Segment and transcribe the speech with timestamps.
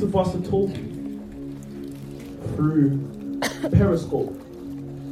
[0.00, 0.90] to Pastor Tobi
[2.54, 3.40] through
[3.72, 4.34] Periscope,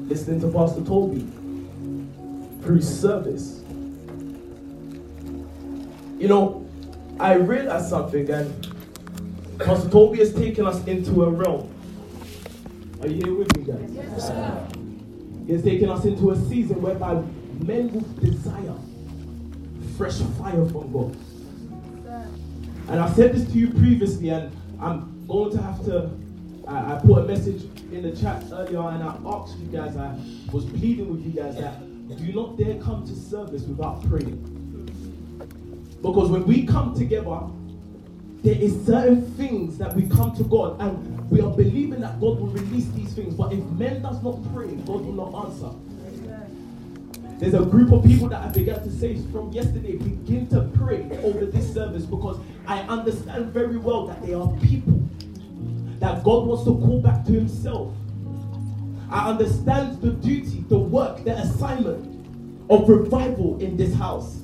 [0.09, 1.29] listening to Pastor Tobi
[2.63, 3.63] through service.
[6.19, 6.69] You know,
[7.19, 8.69] I realized something, and
[9.59, 11.73] Pastor Tobi has taken us into a realm.
[13.03, 13.91] Are you here with me, guys?
[13.93, 14.77] Yes,
[15.47, 17.23] He has taken us into a season whereby
[17.65, 18.75] men will desire
[19.97, 21.17] fresh fire from God.
[22.89, 24.51] And I've said this to you previously, and
[24.81, 26.11] I'm going to have to.
[26.67, 27.63] I, I put a message
[27.93, 30.17] in the chat earlier, and I asked you guys, I
[30.53, 31.81] was pleading with you guys that
[32.17, 34.47] do not dare come to service without praying.
[36.03, 37.41] Because when we come together,
[38.43, 42.41] there is certain things that we come to God and we are believing that God
[42.41, 43.35] will release these things.
[43.35, 45.71] But if men does not pray, God will not answer.
[47.41, 51.09] There's a group of people that I began to say from yesterday, begin to pray
[51.25, 55.01] over this service because I understand very well that there are people
[56.01, 57.95] that God wants to call back to Himself.
[59.11, 62.27] I understand the duty, the work, the assignment
[62.69, 64.43] of revival in this house.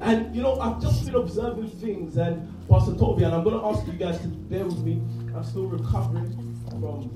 [0.00, 3.66] And you know, I've just been observing things, and Pastor Tobi, and I'm going to
[3.66, 5.02] ask you guys to bear with me.
[5.36, 6.32] I'm still recovering
[6.70, 7.10] from,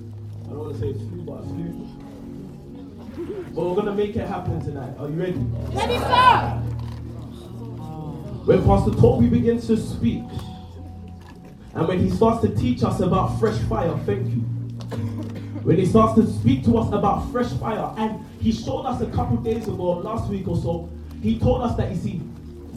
[0.45, 2.02] I don't want to say flu, but flu.
[3.55, 4.95] But we're going to make it happen tonight.
[4.99, 5.39] Are you ready?
[5.73, 6.63] Ready, sir.
[8.45, 10.25] When Pastor Tobi begins to speak,
[11.75, 14.41] and when he starts to teach us about fresh fire, thank you.
[15.63, 19.07] When he starts to speak to us about fresh fire, and he showed us a
[19.07, 20.91] couple days ago, last week or so,
[21.23, 22.21] he told us that you see,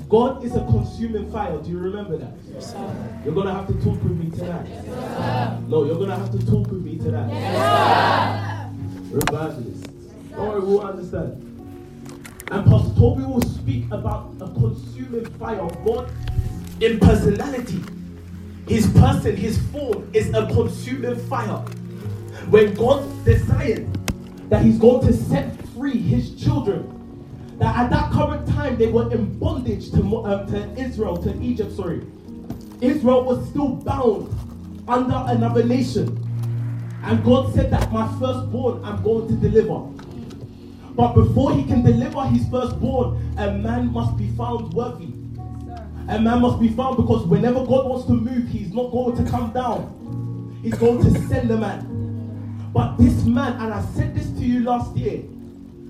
[0.08, 1.58] God is a consuming fire.
[1.58, 2.34] Do you remember that?
[2.54, 3.20] Yes, sir.
[3.26, 4.68] You're gonna have to talk with me tonight.
[4.70, 7.30] Yes, no, you're gonna have to talk with me tonight.
[7.34, 8.72] Yes,
[9.12, 9.18] sir.
[9.18, 9.85] Revivalists.
[10.36, 11.42] Don't we'll understand.
[12.52, 16.12] And Pastor Tobi will speak about a consuming fire of God
[16.82, 17.82] in personality.
[18.68, 21.64] His person, his form is a consuming fire.
[22.50, 23.90] When God decided
[24.50, 26.92] that He's going to set free His children,
[27.58, 31.72] that at that current time they were in bondage to, um, to Israel, to Egypt,
[31.72, 32.06] sorry.
[32.82, 34.30] Israel was still bound
[34.88, 36.22] under another nation.
[37.04, 39.95] And God said that my firstborn I'm going to deliver.
[40.96, 45.14] But before he can deliver his firstborn, a man must be found worthy.
[46.08, 49.30] A man must be found because whenever God wants to move, he's not going to
[49.30, 50.60] come down.
[50.64, 52.70] He's going to send a man.
[52.74, 55.24] But this man, and I said this to you last year,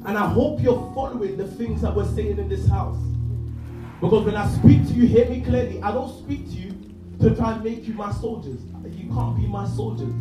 [0.06, 2.98] and I hope you're following the things that we're saying in this house.
[4.02, 5.82] Because when I speak to you, hear me clearly.
[5.82, 6.76] I don't speak to you
[7.22, 8.60] to try and make you my soldiers.
[8.92, 10.14] You can't be my soldiers.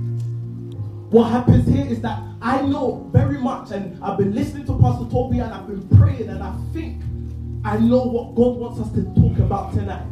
[1.15, 5.05] What happens here is that I know very much, and I've been listening to Pastor
[5.05, 7.05] Tobi and I've been praying, and I think
[7.65, 10.09] I know what God wants us to talk about tonight.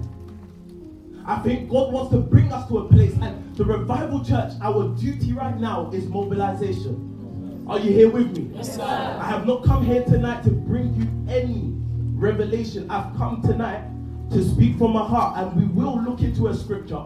[1.27, 4.95] I think God wants to bring us to a place, and the revival church, our
[4.95, 7.65] duty right now is mobilization.
[7.69, 8.53] Are you here with me?
[8.55, 8.85] Yes, sir.
[8.85, 11.73] I have not come here tonight to bring you any
[12.15, 12.89] revelation.
[12.89, 13.83] I've come tonight
[14.31, 17.03] to speak from my heart, and we will look into a scripture.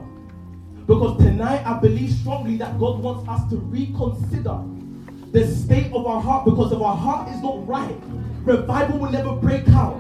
[0.87, 4.61] Because tonight I believe strongly that God wants us to reconsider
[5.33, 7.97] the state of our heart because if our heart is not right,
[8.45, 9.97] revival will never break out.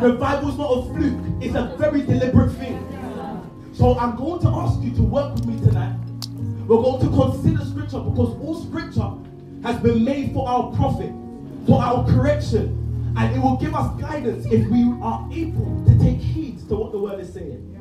[0.00, 2.78] Revival is not a fluke, it's a very deliberate thing.
[3.72, 5.98] So I'm going to ask you to work with me tonight.
[6.68, 9.10] We're going to consider scripture because all scripture
[9.64, 11.10] has been made for our profit,
[11.66, 16.18] for our correction, and it will give us guidance if we are able to take
[16.18, 17.79] heed to what the word is saying.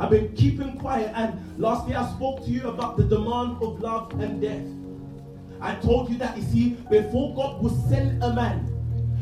[0.00, 3.80] I've been keeping quiet, and last year I spoke to you about the demand of
[3.80, 4.64] love and death.
[5.60, 8.64] I told you that you see, before God will send a man,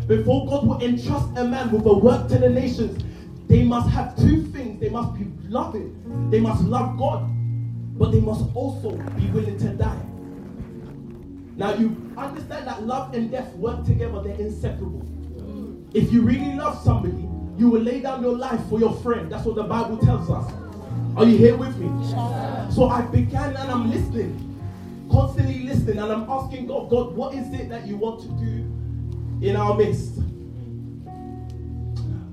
[0.06, 3.02] before God will entrust a man with a work to the nations,
[3.48, 4.80] they must have two things.
[4.80, 7.26] They must be loving, they must love God,
[7.98, 10.02] but they must also be willing to die.
[11.56, 15.02] Now you understand that love and death work together, they're inseparable.
[15.94, 17.26] If you really love somebody,
[17.56, 19.32] you will lay down your life for your friend.
[19.32, 20.52] That's what the Bible tells us.
[21.16, 21.88] Are you here with me?
[22.70, 24.60] So I began and I'm listening,
[25.10, 29.46] constantly listening, and I'm asking God, God, what is it that you want to do
[29.46, 30.20] in our midst?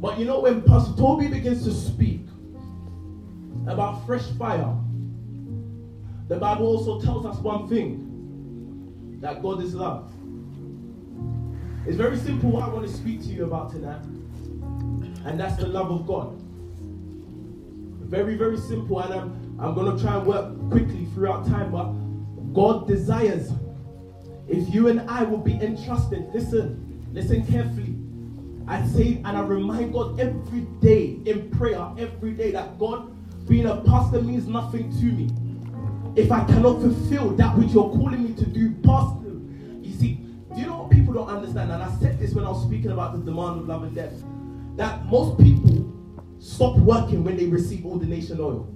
[0.01, 2.25] But you know, when Pastor Tobi begins to speak
[3.67, 4.75] about fresh fire,
[6.27, 10.11] the Bible also tells us one thing that God is love.
[11.87, 14.03] It's very simple what I want to speak to you about tonight,
[15.23, 16.42] and that's the love of God.
[18.13, 21.91] Very, very simple, and I'm, I'm going to try and work quickly throughout time, but
[22.53, 23.51] God desires
[24.47, 27.95] if you and I will be entrusted, listen, listen carefully.
[28.67, 33.11] I say and I remind God every day in prayer, every day that God,
[33.47, 35.31] being a pastor means nothing to me
[36.15, 39.31] if I cannot fulfill that which you're calling me to do, pastor.
[39.81, 40.19] You see,
[40.53, 41.71] do you know what people don't understand?
[41.71, 44.13] And I said this when I was speaking about the demand of love and death.
[44.75, 45.91] That most people
[46.43, 48.67] stop working when they receive ordination oil.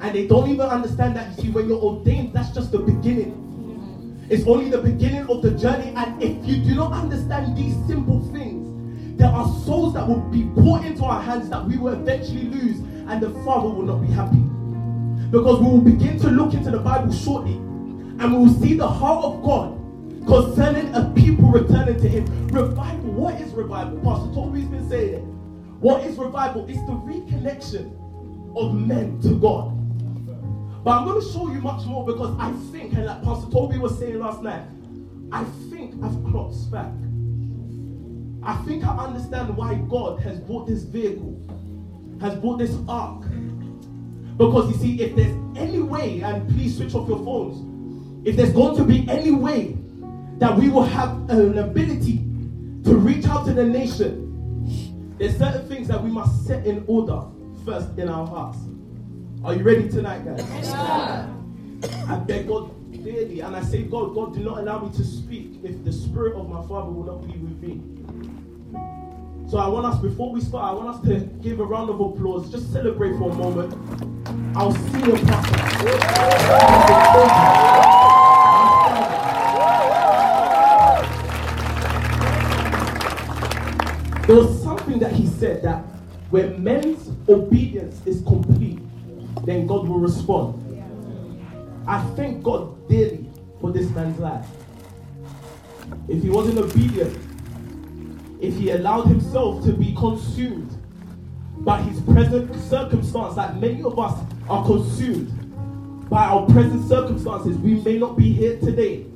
[0.00, 1.36] And they don't even understand that.
[1.36, 4.26] You see, when you're ordained, that's just the beginning.
[4.30, 5.92] It's only the beginning of the journey.
[5.96, 10.48] And if you do not understand these simple things, there are souls that will be
[10.54, 14.06] put into our hands that we will eventually lose, and the Father will not be
[14.06, 14.38] happy.
[15.30, 18.86] Because we will begin to look into the Bible shortly, and we will see the
[18.86, 19.76] heart of God
[20.24, 22.46] concerning a people returning to Him.
[22.48, 23.98] Revival, what is revival?
[24.02, 25.37] Pastor Tobi's been saying it.
[25.80, 26.68] What is revival?
[26.68, 27.94] It's the reconnection
[28.56, 29.74] of men to God.
[30.82, 33.78] But I'm going to show you much more because I think, and like Pastor Tobi
[33.78, 34.62] was saying last night,
[35.30, 36.90] I think I've clocked back.
[38.42, 41.38] I think I understand why God has brought this vehicle,
[42.20, 43.22] has brought this ark.
[44.36, 48.52] Because you see, if there's any way, and please switch off your phones, if there's
[48.52, 49.76] going to be any way
[50.38, 52.18] that we will have an ability
[52.84, 54.27] to reach out to the nation,
[55.18, 57.22] there's certain things that we must set in order
[57.64, 58.58] first in our hearts.
[59.44, 60.38] Are you ready tonight, guys?
[60.38, 60.72] Yes,
[62.08, 62.72] I beg God
[63.04, 66.34] daily, and I say, God, God, do not allow me to speak if the spirit
[66.34, 67.80] of my Father will not be with me.
[69.48, 72.00] So I want us, before we start, I want us to give a round of
[72.00, 72.50] applause.
[72.50, 73.74] Just celebrate for a moment.
[74.56, 75.16] I'll see you,
[77.48, 77.67] There
[85.38, 85.84] said that
[86.30, 88.80] when men's obedience is complete,
[89.44, 90.64] then God will respond.
[91.86, 93.30] I thank God daily
[93.60, 94.46] for this man's life.
[96.06, 97.16] If he wasn't obedient,
[98.40, 100.70] if he allowed himself to be consumed
[101.58, 105.30] by his present circumstance, like many of us are consumed
[106.10, 109.06] by our present circumstances, we may not be here today.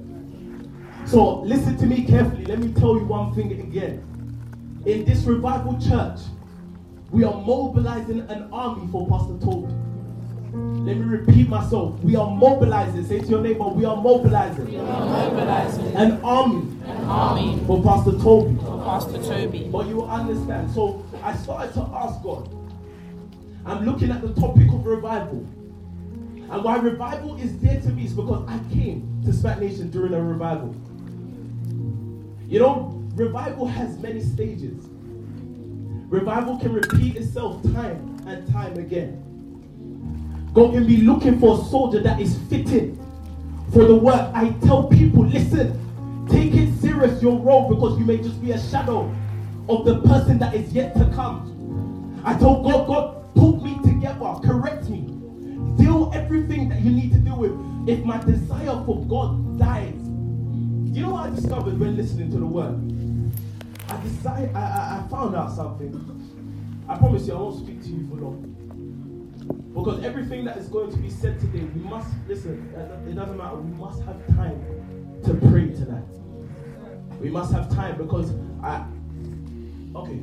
[1.05, 2.45] So listen to me carefully.
[2.47, 4.12] Let me tell you one thing again.
[4.84, 6.19] In this revival church,
[7.12, 9.70] we are mobilizing an army for Pastor Tobi.
[10.84, 11.99] Let me repeat myself.
[12.00, 13.05] We are mobilizing.
[13.06, 14.67] Say to your neighbor, we are mobilizing.
[14.67, 18.58] We are mobilizing an army, an army for Pastor Tobi.
[18.58, 19.70] for Pastor Tobi.
[19.70, 20.70] But you will understand.
[20.73, 22.49] So I started to ask God.
[23.64, 25.46] I'm looking at the topic of revival.
[26.37, 30.12] And why revival is dear to me is because I came to SPAC Nation during
[30.12, 30.75] a revival.
[32.49, 34.87] You know, revival has many stages.
[36.09, 39.19] Revival can repeat itself time and time again.
[40.53, 42.99] God can be looking for a soldier that is fitted
[43.73, 44.31] for the work.
[44.35, 45.79] I tell people, listen,
[46.31, 49.14] take it serious your role because you may just be a shadow
[49.69, 52.20] of the person that is yet to come.
[52.25, 55.00] I told God, God, put me together, correct me,
[55.82, 57.53] deal everything that you need to deal with.
[57.88, 62.47] If my desire for God dies, you know what I discovered when listening to the
[62.47, 62.92] word?
[63.93, 65.93] I decided, I, I, I found out something.
[66.89, 68.49] I promise you, I won't speak to you for long.
[69.75, 72.73] Because everything that is going to be said today, we must, listen,
[73.06, 74.59] it doesn't matter, we must have time
[75.25, 76.05] to pray tonight.
[77.21, 78.87] We must have time because I,
[79.95, 80.21] okay,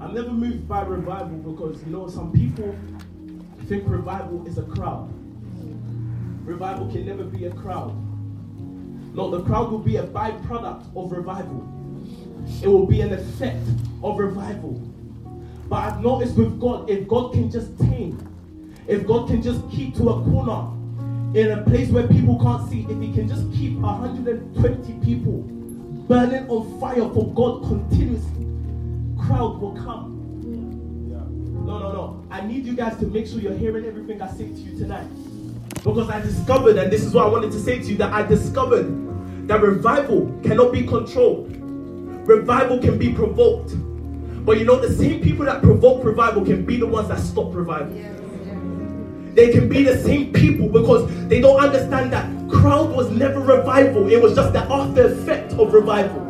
[0.00, 2.72] I'm never moved by revival because, you know, some people
[3.66, 5.12] think revival is a crowd.
[6.44, 7.96] Revival can never be a crowd.
[9.12, 11.79] No, the crowd will be a byproduct of revival.
[12.62, 13.66] It will be an effect
[14.02, 14.72] of revival.
[15.68, 18.18] But I've noticed with God, if God can just tame,
[18.88, 20.68] if God can just keep to a corner
[21.38, 25.42] in a place where people can't see, if He can just keep 120 people
[26.08, 28.46] burning on fire for God continuously,
[29.16, 30.16] crowd will come.
[31.64, 32.26] No, no, no.
[32.32, 35.06] I need you guys to make sure you're hearing everything I say to you tonight.
[35.84, 38.22] Because I discovered, and this is what I wanted to say to you, that I
[38.26, 41.59] discovered that revival cannot be controlled.
[42.26, 43.74] Revival can be provoked.
[44.44, 47.54] But you know, the same people that provoke revival can be the ones that stop
[47.54, 47.92] revival.
[49.34, 54.10] They can be the same people because they don't understand that crowd was never revival.
[54.10, 56.20] It was just the after effect of revival.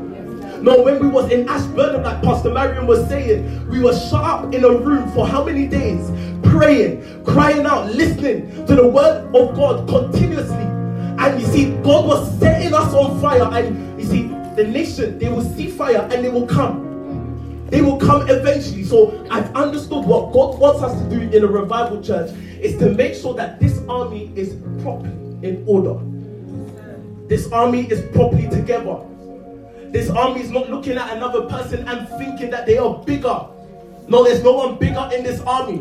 [0.61, 4.53] No, when we was in Ashburn, like Pastor Marion was saying, we were shut up
[4.53, 6.11] in a room for how many days?
[6.43, 10.57] Praying, crying out, listening to the word of God continuously.
[10.57, 13.49] And you see, God was setting us on fire.
[13.53, 14.29] And you see,
[14.61, 17.67] the nation, they will see fire and they will come.
[17.71, 18.85] They will come eventually.
[18.85, 22.91] So I've understood what God wants us to do in a revival church is to
[22.91, 25.13] make sure that this army is properly
[25.43, 25.99] in order.
[27.27, 29.01] This army is properly together.
[29.93, 33.47] This army is not looking at another person and thinking that they are bigger.
[34.09, 35.81] No, there's no one bigger in this army.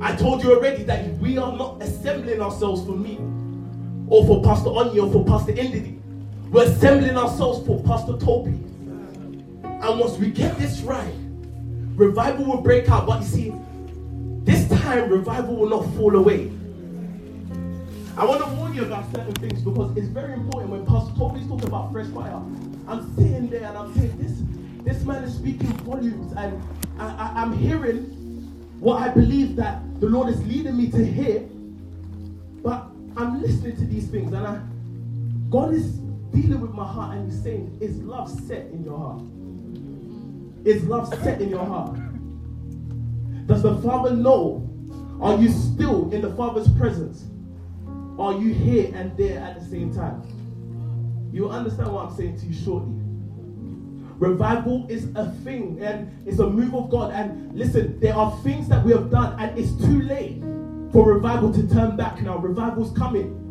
[0.00, 3.18] I told you already that we are not assembling ourselves for me
[4.08, 6.00] or for Pastor Anya or for Pastor Indidi.
[6.50, 8.62] We're assembling ourselves for Pastor Tobi.
[9.64, 11.12] And once we get this right,
[11.96, 13.06] revival will break out.
[13.06, 13.54] But you see,
[14.44, 16.50] this time revival will not fall away.
[18.16, 21.46] I want to warn you about certain things because it's very important when Pastor Tobi's
[21.46, 22.40] talking about fresh fire.
[22.88, 24.40] I'm sitting there and I'm saying, this,
[24.84, 26.62] this man is speaking volumes, and
[26.98, 28.04] I, I, I'm hearing
[28.78, 31.40] what I believe that the Lord is leading me to hear.
[32.62, 32.86] But
[33.16, 34.60] I'm listening to these things, and I,
[35.50, 35.98] God is
[36.40, 39.22] dealing with my heart, and He's saying, Is love set in your heart?
[40.66, 41.96] Is love set in your heart?
[43.46, 44.62] Does the Father know?
[45.20, 47.24] Are you still in the Father's presence?
[48.18, 50.22] Are you here and there at the same time?
[51.32, 52.92] You understand what I'm saying to you shortly.
[54.18, 57.12] Revival is a thing and it's a move of God.
[57.12, 60.42] And listen, there are things that we have done, and it's too late
[60.92, 62.38] for revival to turn back now.
[62.38, 63.45] Revival's coming.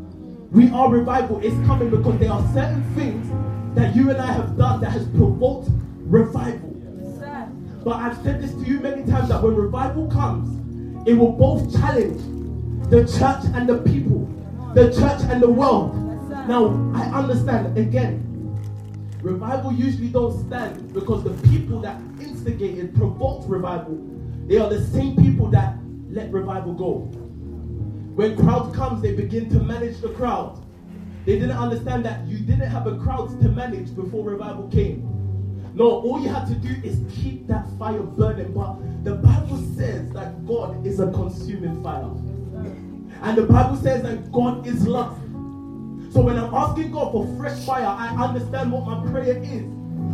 [0.55, 1.41] We are revival.
[1.43, 3.27] It's coming because there are certain things
[3.75, 5.67] that you and I have done that has provoked
[5.99, 6.69] revival.
[7.83, 11.77] But I've said this to you many times that when revival comes, it will both
[11.77, 12.21] challenge
[12.89, 14.29] the church and the people,
[14.73, 15.93] the church and the world.
[16.47, 18.23] Now, I understand again,
[19.21, 23.99] revival usually don't stand because the people that instigated, provoked revival,
[24.47, 25.75] they are the same people that
[26.09, 27.11] let revival go.
[28.15, 30.63] When crowds comes, they begin to manage the crowd.
[31.25, 35.01] They didn't understand that you didn't have a crowd to manage before revival came.
[35.73, 38.53] No, all you had to do is keep that fire burning.
[38.53, 42.09] But the Bible says that God is a consuming fire.
[43.21, 45.17] And the Bible says that God is love.
[46.13, 49.65] So when I'm asking God for fresh fire, I understand what my prayer is.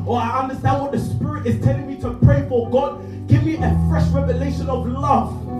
[0.07, 2.67] Or I understand what the Spirit is telling me to pray for.
[2.71, 5.50] God, give me a fresh revelation of love.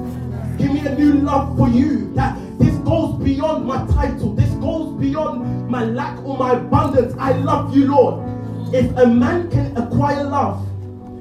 [0.58, 2.14] Give me a new love for you.
[2.14, 4.34] That this goes beyond my title.
[4.34, 7.14] This goes beyond my lack or my abundance.
[7.20, 8.28] I love you, Lord.
[8.74, 10.68] If a man can acquire love,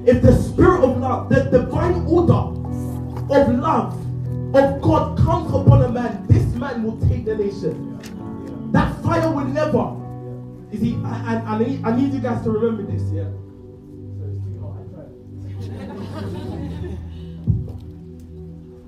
[0.07, 2.57] if the spirit of love, the divine order
[3.33, 3.97] of love
[4.55, 7.97] of God comes upon a man, this man will take the nation.
[8.71, 9.97] That fire will never.
[10.71, 13.29] You see, I, I, I, need, I need you guys to remember this, yeah?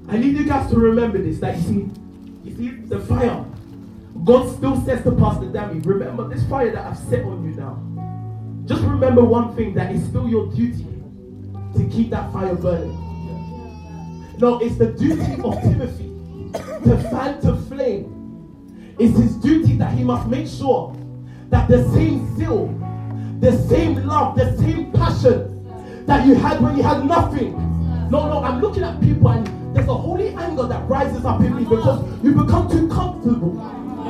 [0.09, 1.39] I need you guys to remember this.
[1.39, 1.89] That you see,
[2.43, 3.45] you see the fire.
[4.23, 7.81] God still says to Pastor Dammy, remember this fire that I've set on you now.
[8.65, 10.85] Just remember one thing that is still your duty
[11.75, 12.99] to keep that fire burning.
[14.37, 16.09] No, it's the duty of Timothy
[16.53, 18.95] to fan to flame.
[18.99, 20.95] It's his duty that he must make sure
[21.49, 22.67] that the same zeal,
[23.39, 27.53] the same love, the same passion that you had when you had nothing.
[28.09, 31.55] No, no, I'm looking at people and there's a holy anger that rises up in
[31.55, 33.51] me because you become too comfortable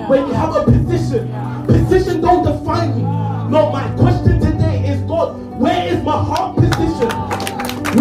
[0.07, 1.31] when you have a position.
[1.65, 3.01] Position don't define me.
[3.01, 7.09] No, my question today is God, where is my heart position?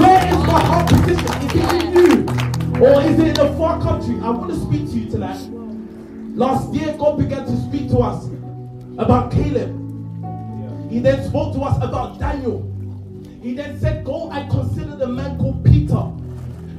[0.01, 1.27] Where is my heart position?
[1.43, 2.85] Is it in you?
[2.85, 4.17] Or is it in a far country?
[4.23, 5.41] I want to speak to you tonight.
[6.35, 8.27] Last year, God began to speak to us
[8.99, 9.79] about Caleb.
[10.91, 12.69] He then spoke to us about Daniel.
[13.43, 15.37] He then said, Go and consider the man.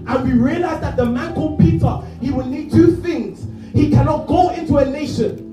[0.05, 3.47] And we realize that the man called Peter, he will need two things.
[3.73, 5.49] He cannot go into a nation.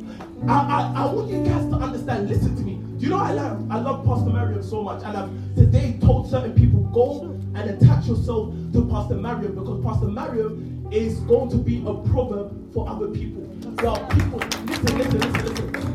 [0.48, 2.80] I, I, I want you guys to understand, listen to me.
[2.98, 6.28] Do you know I love I love Pastor Marion so much, and I've today told
[6.30, 7.22] certain people go
[7.54, 12.72] and attach yourself to Pastor Marion because Pastor Marion is going to be a proverb
[12.74, 13.42] for other people.
[13.76, 15.92] There are people, listen, listen, listen, listen.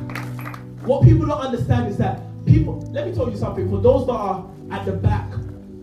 [0.84, 4.14] What people don't understand is that people, let me tell you something, for those that
[4.14, 5.32] are at the back,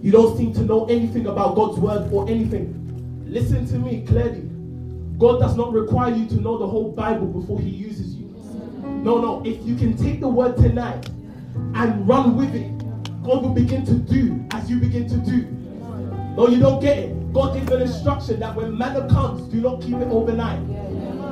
[0.03, 3.25] you don't seem to know anything about God's word or anything.
[3.25, 4.49] Listen to me clearly.
[5.17, 8.27] God does not require you to know the whole Bible before He uses you.
[8.83, 9.43] No, no.
[9.45, 11.09] If you can take the word tonight
[11.75, 12.77] and run with it,
[13.23, 15.43] God will begin to do as you begin to do.
[16.37, 17.33] No, you don't get it.
[17.33, 20.61] God gives an instruction that when manna comes, do not keep it overnight.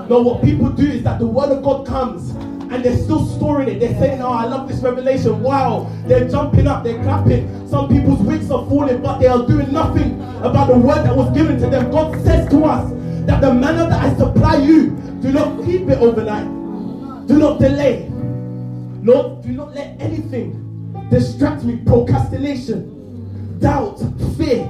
[0.08, 2.32] No, what people do is that the word of God comes
[2.70, 3.80] and they're still storing it.
[3.80, 5.42] They're saying, Oh, I love this revelation.
[5.42, 5.90] Wow.
[6.06, 7.68] They're jumping up, they're clapping.
[7.68, 11.30] Some people's wigs are falling, but they are doing nothing about the word that was
[11.36, 11.90] given to them.
[11.90, 12.90] God says to us
[13.26, 16.46] that the manna that I supply you, do not keep it overnight.
[17.26, 18.08] Do not delay.
[19.02, 21.76] Lord, do not let anything distract me.
[21.84, 23.98] Procrastination, doubt,
[24.36, 24.68] fear.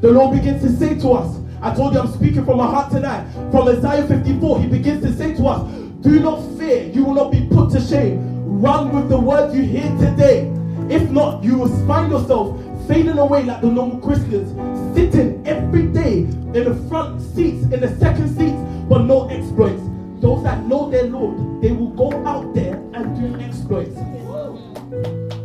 [0.00, 2.92] The Lord begins to say to us, I told you I'm speaking from my heart
[2.92, 3.26] tonight.
[3.50, 7.32] From Isaiah 54, he begins to say to us, Do not fear, you will not
[7.32, 8.60] be put to shame.
[8.60, 10.48] Run with the word you hear today.
[10.88, 14.48] If not, you will find yourself fading away like the normal Christians,
[14.94, 18.56] sitting every day in the front seats, in the second seats,
[18.88, 19.82] but no exploits.
[20.20, 23.96] Those that know their Lord, they will go out there and do exploits.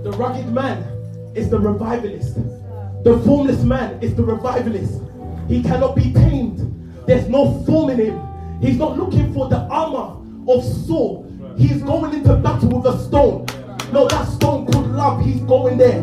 [0.03, 0.83] The rugged man
[1.33, 2.35] is the revivalist.
[3.03, 5.01] The formless man is the revivalist.
[5.47, 6.59] He cannot be tamed.
[7.07, 8.61] There's no form in him.
[8.61, 11.29] He's not looking for the armor of Saul.
[11.57, 13.45] He's going into battle with a stone.
[13.91, 15.23] No, that stone called love.
[15.23, 16.01] He's going there.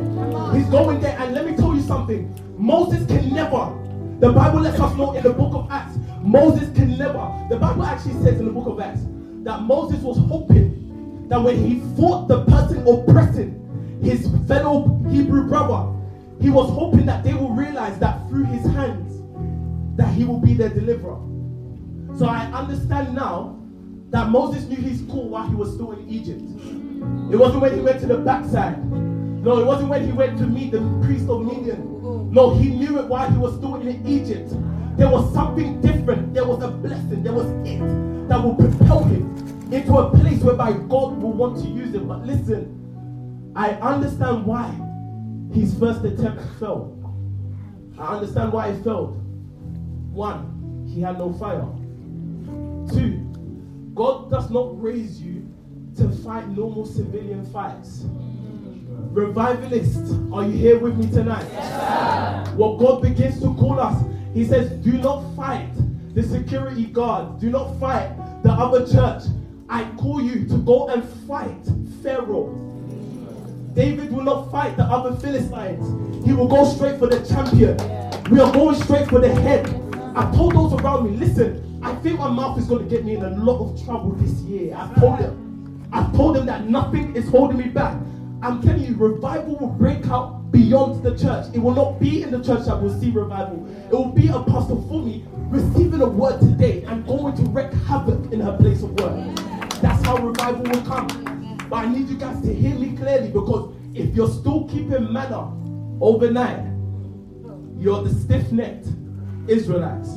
[0.55, 1.19] He's going there.
[1.19, 2.33] And let me tell you something.
[2.57, 3.77] Moses can never.
[4.21, 5.97] The Bible lets us know in the book of Acts.
[6.23, 7.47] Moses can never.
[7.49, 9.01] The Bible actually says in the book of Acts
[9.45, 13.57] that Moses was hoping that when he fought the person oppressing
[14.03, 15.97] his fellow Hebrew brother,
[16.41, 19.23] he was hoping that they will realize that through his hands
[19.97, 21.19] that he will be their deliverer.
[22.17, 23.60] So I understand now
[24.11, 26.43] that Moses knew his call while he was still in Egypt.
[27.33, 28.85] It wasn't when he went to the backside.
[28.93, 32.33] No, it wasn't when he went to meet the priest of Midian.
[32.33, 34.51] No, he knew it while he was still in Egypt.
[34.97, 36.35] There was something different.
[36.35, 37.23] There was a blessing.
[37.23, 37.79] There was it
[38.29, 42.09] that will propel him into a place whereby God will want to use him.
[42.09, 44.69] But listen, I understand why
[45.55, 46.97] his first attempt failed.
[47.99, 49.17] I understand why it failed.
[50.13, 51.67] One, he had no fire.
[52.93, 53.30] Two,
[53.95, 55.49] God does not raise you
[55.97, 58.05] to fight normal civilian fights.
[59.13, 61.47] Revivalists, are you here with me tonight?
[61.53, 65.71] Yes, what God begins to call us, He says, Do not fight
[66.15, 68.11] the security guard, do not fight
[68.43, 69.25] the other church.
[69.69, 71.65] I call you to go and fight
[72.03, 72.57] Pharaoh.
[73.75, 76.27] David will not fight the other Philistines.
[76.27, 77.77] He will go straight for the champion.
[78.31, 79.67] We are going straight for the head.
[80.17, 83.15] I told those around me, listen, I think my mouth is going to get me
[83.15, 84.75] in a lot of trouble this year.
[84.77, 85.89] I've told them.
[85.93, 87.97] I've told them that nothing is holding me back.
[88.43, 91.47] I'm telling you, revival will break out beyond the church.
[91.55, 93.67] It will not be in the church that will see revival.
[93.87, 98.41] It will be Apostle Fumi receiving a word today and going to wreak havoc in
[98.41, 99.37] her place of work.
[99.81, 101.57] That's how revival will come.
[101.69, 105.53] But I need you guys to hear me clearly because if you're still keeping manna
[106.01, 106.65] overnight,
[107.79, 108.89] you're the stiff necked
[109.49, 110.11] Israelites.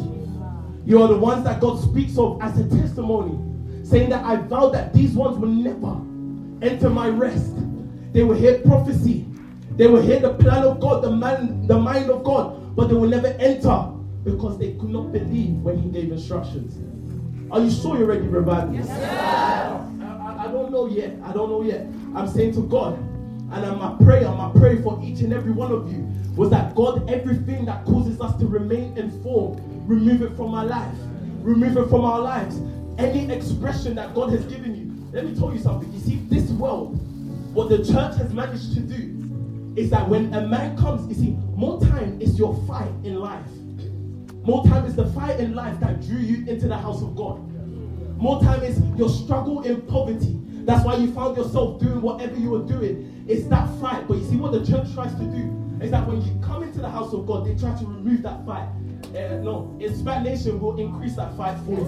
[0.85, 3.39] You are the ones that God speaks of as a testimony,
[3.85, 5.95] saying that I vow that these ones will never
[6.65, 7.53] enter my rest.
[8.11, 9.25] They will hear prophecy,
[9.71, 12.93] they will hear the plan of God, the man, the mind of God, but they
[12.95, 13.89] will never enter
[14.23, 16.77] because they could not believe when He gave instructions.
[17.51, 18.73] Are you sure you're ready, revival?
[18.73, 18.89] Yes.
[18.89, 21.15] I, I don't know yet.
[21.23, 21.87] I don't know yet.
[22.15, 22.97] I'm saying to God,
[23.51, 27.09] and my prayer, my prayer for each and every one of you was that God,
[27.09, 30.95] everything that causes us to remain informed, remove it from our life.
[31.41, 32.59] Remove it from our lives.
[32.97, 34.93] Any expression that God has given you.
[35.11, 35.91] Let me tell you something.
[35.93, 36.99] You see, this world,
[37.53, 41.31] what the church has managed to do is that when a man comes, you see,
[41.55, 43.45] more time is your fight in life.
[44.43, 47.39] More time is the fight in life that drew you into the house of God.
[48.17, 50.39] More time is your struggle in poverty.
[50.65, 53.25] That's why you found yourself doing whatever you were doing.
[53.27, 54.07] It's that fight.
[54.07, 56.79] But you see, what the church tries to do is that when you come into
[56.79, 58.67] the house of God, they try to remove that fight.
[59.13, 61.83] Uh, no, Inspired Nation will increase that fight for you.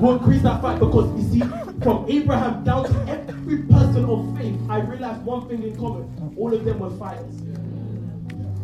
[0.00, 1.48] Will increase that fight because you see,
[1.84, 6.52] from Abraham down to every person of faith, I realized one thing in common: all
[6.52, 7.32] of them were fighters.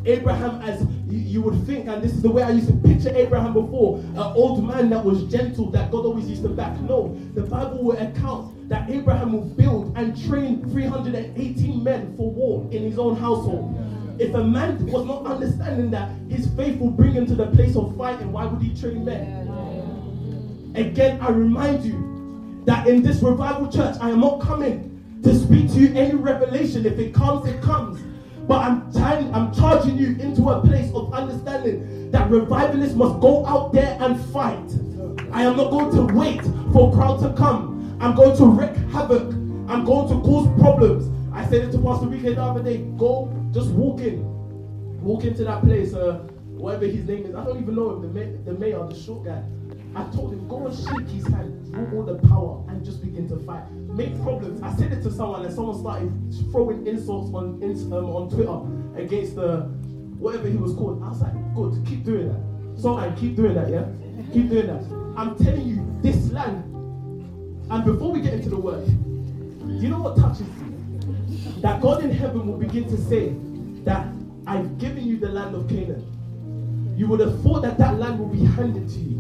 [0.07, 3.15] Abraham, as you, you, would think, and this is the way I used to picture
[3.15, 6.79] Abraham before, an old man that was gentle, that God always used to back.
[6.81, 12.69] No, the Bible will account that Abraham will build and train 318 men for war
[12.71, 13.94] in his own household.
[14.19, 17.77] If a man was not understanding that his faith will bring him to the place
[17.77, 20.73] of fighting, why would he train men?
[20.75, 25.73] Again, I remind you that in this revival church, I am not coming to speak
[25.73, 26.87] to you any revelation.
[26.87, 28.01] If it comes, it comes.
[28.47, 33.47] But I'm trying, I'm charging you into a place of understanding that revivalists must go
[33.47, 34.71] out there and fight.
[35.33, 37.97] I am not going to wait for a crowd to come.
[38.01, 39.33] I'm going to wreak havoc.
[39.69, 41.11] I'm going to cause problems.
[41.33, 42.79] I said it to Pastor Rike the other day.
[42.99, 44.23] Go, just walk in.
[45.01, 46.15] Walk into that place, uh,
[46.49, 47.35] whatever his name is.
[47.35, 49.43] I don't even know him, the, may, the mayor, the short guy.
[49.95, 53.29] I told him, go and shake his hand, draw all the power, and just begin
[53.29, 53.71] to fight.
[53.71, 54.61] Make problems.
[54.61, 56.11] I said it to someone, and someone started
[56.51, 59.61] throwing insults on um, on Twitter against the
[60.19, 61.01] whatever he was called.
[61.05, 62.81] I was like, good, keep doing that.
[62.81, 63.87] So I keep doing that, yeah?
[64.33, 64.83] Keep doing that.
[65.17, 66.65] I'm telling you, this land,
[67.71, 70.74] and before we get into the word, you know what touches me?
[71.61, 73.35] That God in heaven will begin to say
[73.85, 74.07] that
[74.47, 76.95] I've given you the land of Canaan.
[76.97, 79.17] You would have thought that that land will be handed to you.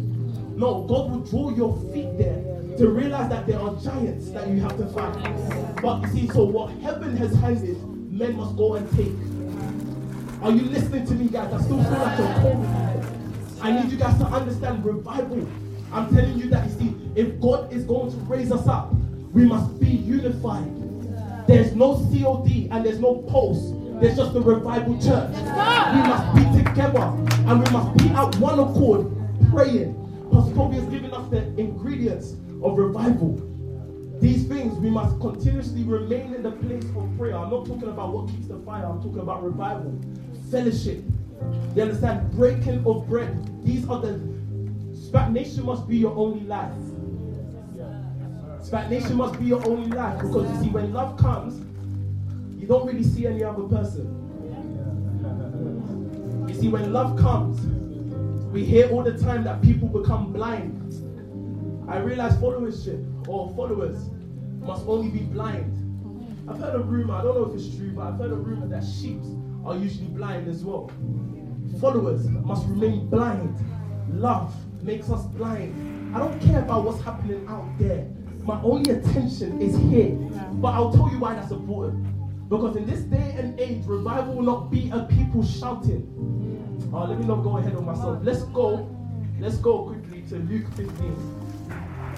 [0.56, 2.40] No, God will draw your feet there
[2.78, 5.82] to realize that there are giants that you have to fight.
[5.82, 9.12] But you see, so what heaven has handed, men must go and take.
[10.42, 11.52] Are you listening to me, guys?
[11.52, 12.66] I still feel like you're cold.
[13.62, 15.48] I need you guys to understand revival.
[15.92, 18.92] I'm telling you that you see, if God is going to raise us up,
[19.32, 20.83] we must be unified.
[21.46, 23.74] There's no COD and there's no post.
[24.00, 25.30] There's just the revival church.
[25.30, 27.02] We must be together
[27.46, 29.10] and we must be at one accord
[29.50, 29.94] praying.
[30.32, 33.40] Pastor Tobi has given us the ingredients of revival.
[34.20, 37.36] These things we must continuously remain in the place of prayer.
[37.36, 40.00] I'm not talking about what keeps the fire, I'm talking about revival,
[40.50, 41.02] fellowship.
[41.76, 42.30] You understand?
[42.32, 43.36] Breaking of bread.
[43.64, 44.18] These are the
[44.94, 46.72] stagnation must be your only life.
[48.64, 51.60] Stagnation must be your only life because you see, when love comes,
[52.58, 54.08] you don't really see any other person.
[56.48, 57.60] You see, when love comes,
[58.54, 60.80] we hear all the time that people become blind.
[61.90, 63.98] I realize followership or followers
[64.60, 65.70] must only be blind.
[66.48, 68.66] I've heard a rumor, I don't know if it's true, but I've heard a rumor
[68.68, 69.20] that sheep
[69.66, 70.90] are usually blind as well.
[71.82, 73.54] Followers must remain blind.
[74.08, 76.16] Love makes us blind.
[76.16, 78.08] I don't care about what's happening out there.
[78.44, 80.10] My only attention is here.
[80.60, 82.06] But I'll tell you why that's important.
[82.50, 86.10] Because in this day and age, revival will not be a people shouting.
[86.92, 88.18] Oh, let me not go ahead of myself.
[88.22, 88.88] Let's go.
[89.40, 90.90] Let's go quickly to Luke 15.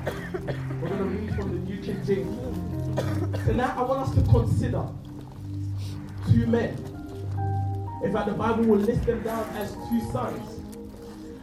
[0.81, 3.45] We're going to read from the New King James.
[3.45, 4.87] Tonight, I want us to consider
[6.31, 6.77] two men.
[8.03, 10.61] In fact, the Bible will list them down as two sons.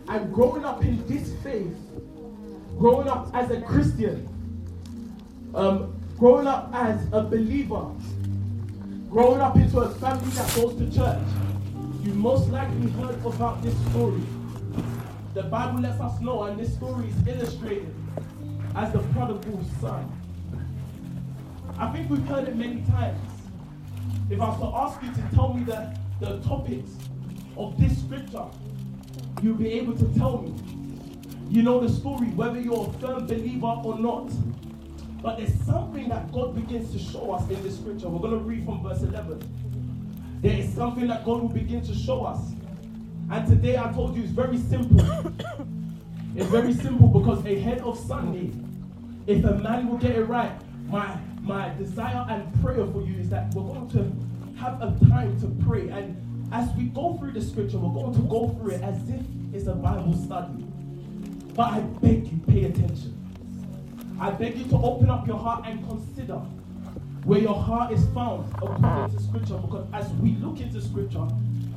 [0.09, 1.75] And growing up in this faith,
[2.77, 4.27] growing up as a Christian,
[5.53, 7.85] um, growing up as a believer,
[9.09, 11.21] growing up into a family that goes to church,
[12.01, 14.21] you most likely heard about this story.
[15.33, 17.93] The Bible lets us know, and this story is illustrated
[18.75, 20.11] as the prodigal son.
[21.77, 23.19] I think we've heard it many times.
[24.29, 26.91] If I was to ask you to tell me the, the topics
[27.57, 28.45] of this scripture,
[29.41, 30.53] you'll be able to tell me.
[31.49, 34.31] You know the story, whether you're a firm believer or not.
[35.23, 38.09] But there's something that God begins to show us in the scripture.
[38.09, 39.39] We're going to read from verse 11.
[40.41, 42.41] There is something that God will begin to show us.
[43.31, 44.99] And today I told you it's very simple.
[46.35, 48.51] it's very simple because ahead of Sunday,
[49.25, 50.51] if a man will get it right,
[50.89, 55.39] my my desire and prayer for you is that we're going to have a time
[55.39, 55.87] to pray.
[55.87, 56.17] And
[56.51, 59.21] as we go through the scripture, we're going to go through it as if
[59.53, 60.65] it's a Bible study.
[61.55, 63.22] But I beg you, pay attention.
[64.19, 66.39] I beg you to open up your heart and consider
[67.25, 69.57] where your heart is found according to scripture.
[69.57, 71.27] Because as we look into scripture,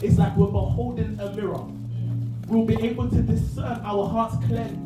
[0.03, 1.65] it's like we're beholding a mirror.
[2.49, 4.79] We'll be able to discern our hearts clearly.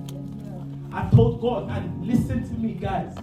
[0.92, 3.16] I told God, and listen to me, guys.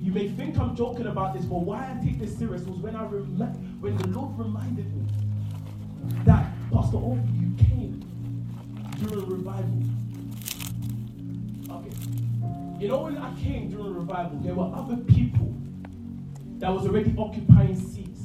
[0.00, 2.96] You may think I'm joking about this, but why I take this serious was when
[2.96, 3.38] I rem-
[3.80, 5.06] when the Lord reminded me
[6.24, 8.00] that Pastor Ovi, you came
[8.98, 9.82] during revival.
[11.70, 12.31] Okay.
[12.82, 15.54] You know when I came during revival, there were other people
[16.58, 18.22] that was already occupying seats.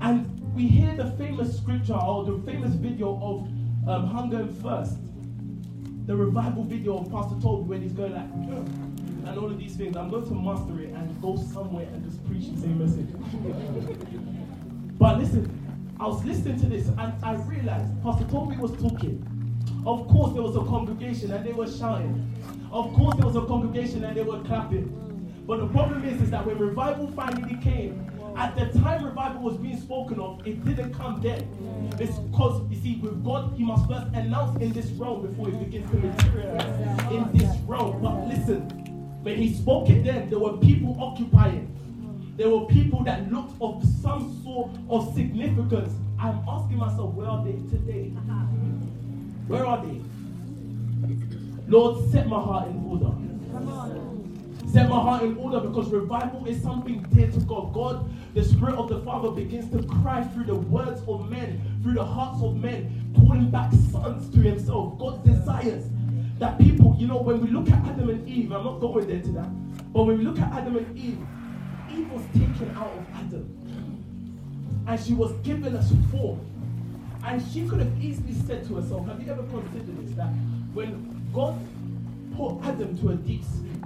[0.00, 4.96] And we hear the famous scripture or the famous video of um, Hunger and Thirst.
[6.06, 9.96] The revival video of Pastor Tobi when he's going like, and all of these things.
[9.96, 13.10] I'm going to master it and go somewhere and just preach the same message.
[14.98, 19.24] but listen, I was listening to this and I realized Pastor Tobi was talking.
[19.86, 22.34] Of course, there was a congregation and they were shouting.
[22.74, 24.88] Of course, there was a congregation and they were clapping.
[25.46, 29.56] But the problem is, is that when revival finally came, at the time revival was
[29.58, 31.46] being spoken of, it didn't come then.
[32.00, 35.64] It's because, you see, with God, He must first announce in this realm before He
[35.64, 38.02] begins to materialize in this realm.
[38.02, 38.62] But listen,
[39.22, 41.70] when He spoke it then, there were people occupying.
[42.36, 45.92] There were people that looked of some sort of significance.
[46.18, 48.08] I'm asking myself, where are they today?
[49.46, 50.00] Where are they?
[51.66, 53.14] Lord, set my heart in order.
[54.70, 57.72] Set my heart in order because revival is something dear to God.
[57.72, 61.94] God, the Spirit of the Father begins to cry through the words of men, through
[61.94, 64.98] the hearts of men, calling back sons to Himself.
[64.98, 65.84] God desires
[66.38, 69.20] that people, you know, when we look at Adam and Eve, I'm not going there
[69.20, 71.18] to that, but when we look at Adam and Eve,
[71.92, 73.64] Eve was taken out of Adam
[74.86, 76.40] and she was given us form.
[77.24, 80.14] And she could have easily said to herself, Have you ever considered this?
[80.16, 80.28] That
[80.74, 81.58] when God
[82.36, 83.84] put Adam to a deep sleep,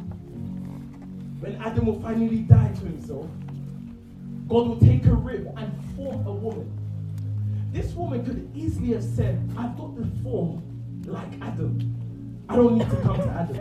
[1.41, 3.27] when Adam will finally die to himself,
[4.49, 6.71] God will take a rib and form a woman.
[7.73, 10.63] This woman could easily have said, I've got the form
[11.07, 11.95] like Adam.
[12.51, 13.57] I don't need to come to Adam.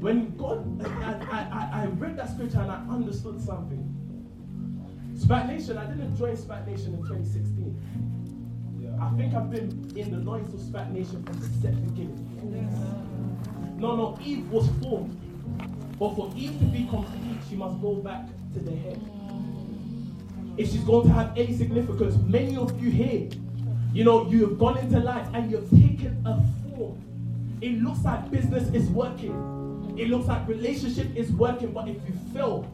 [0.00, 3.92] When God, I, I, I, read that scripture and I understood something.
[5.14, 7.55] SPAC Nation, I didn't join SPAC Nation in 2016.
[9.00, 12.22] I think I've been in the noise of SPAC Nation from the set beginning.
[13.78, 15.14] No, no, Eve was formed.
[15.98, 18.98] But for Eve to be complete, she must go back to the head.
[18.98, 20.54] Mm.
[20.58, 23.28] If she's going to have any significance, many of you here,
[23.92, 26.36] you know, you have gone into life and you've taken a
[26.76, 27.02] form.
[27.60, 29.94] It looks like business is working.
[29.98, 32.70] It looks like relationship is working, but if you fail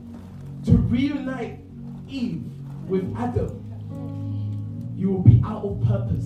[0.64, 1.61] to reunite
[2.08, 2.42] Eve
[2.88, 3.71] with Adam,
[5.02, 6.24] you will be out of purpose.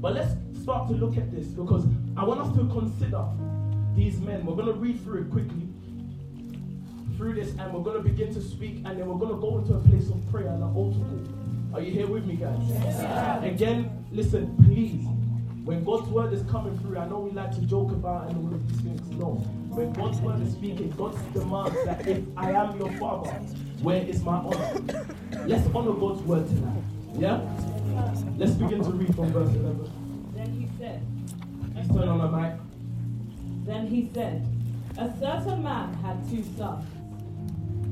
[0.00, 0.30] But let's
[0.62, 1.84] start to look at this because
[2.16, 3.24] I want us to consider
[3.96, 4.46] these men.
[4.46, 5.66] We're going to read through it quickly.
[7.16, 9.58] Through this, and we're going to begin to speak, and then we're going to go
[9.58, 11.74] into a place of prayer and an altar call.
[11.74, 12.56] Are you here with me, guys?
[12.68, 15.04] Yes, Again, listen, please.
[15.64, 18.54] When God's word is coming through, I know we like to joke about and all
[18.54, 19.10] of these things.
[19.10, 19.34] No.
[19.68, 23.30] When God's word is speaking, God demands that if I am your father,
[23.82, 24.82] where is my honor?
[25.46, 26.82] Let's honor God's word tonight.
[27.20, 27.38] Yeah?
[28.38, 30.32] Let's begin to read from verse 11.
[30.34, 31.02] Then he said,
[31.74, 32.58] Please turn on the mic.
[33.66, 34.46] Then he said,
[34.96, 36.86] A certain man had two sons.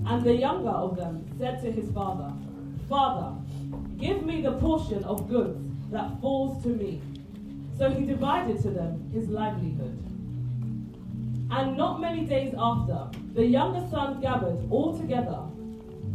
[0.07, 2.33] And the younger of them said to his father,
[2.88, 3.37] Father,
[3.99, 5.61] give me the portion of goods
[5.91, 7.03] that falls to me.
[7.77, 10.03] So he divided to them his livelihood.
[11.51, 15.41] And not many days after, the younger son gathered all together,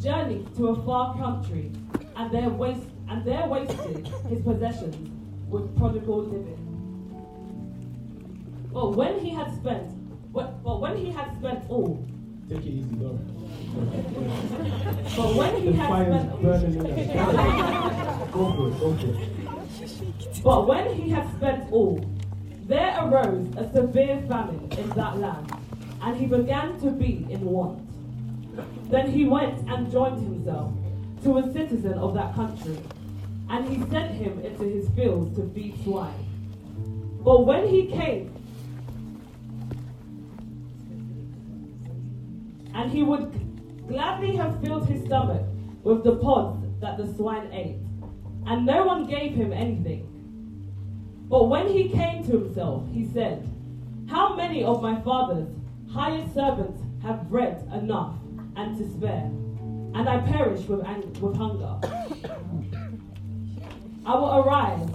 [0.02, 1.72] journeyed to a far country,
[2.16, 5.10] and there waste and there wasted his possessions
[5.50, 6.60] with prodigal living.
[8.74, 9.92] But when he had spent,
[10.34, 12.04] but but when he had spent all,
[12.50, 13.08] Take it easy, go.
[15.16, 16.78] but when he The had spent, burning.
[18.32, 20.44] Go for it, go for it.
[20.44, 22.04] but when he had spent all,
[22.68, 25.52] there arose a severe famine in that land,
[26.02, 27.80] and he began to be in want.
[28.92, 30.74] Then he went and joined himself
[31.24, 32.78] to a citizen of that country,
[33.50, 36.26] and he sent him into his fields to feed swine.
[37.24, 38.34] But when he came,
[42.76, 43.32] and he would
[43.88, 45.44] gladly have filled his stomach
[45.84, 47.78] with the pods that the swine ate,
[48.46, 50.10] and no one gave him anything.
[51.30, 53.48] But when he came to himself, he said,
[54.10, 55.50] How many of my father's
[55.90, 58.16] hired servants have bread enough
[58.56, 59.32] and to spare,
[59.96, 61.80] and I perish with, ang- with hunger?
[64.06, 64.90] I will arise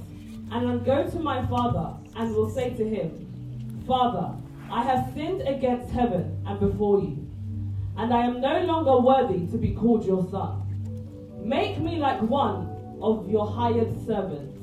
[0.51, 4.35] and go to my father and will say to him, Father,
[4.71, 7.27] I have sinned against heaven and before you,
[7.97, 10.63] and I am no longer worthy to be called your son.
[11.43, 12.69] Make me like one
[13.01, 14.55] of your hired servants.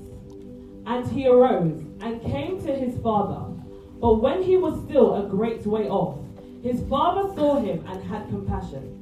[0.86, 3.52] And he arose and came to his father.
[4.00, 6.19] But when he was still a great way off,
[6.62, 8.95] his father saw him and had compassion,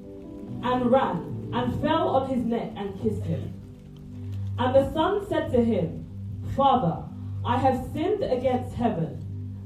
[0.63, 3.53] and ran and fell on his neck and kissed him.
[4.57, 6.05] And the son said to him,
[6.55, 7.03] Father,
[7.45, 9.19] I have sinned against heaven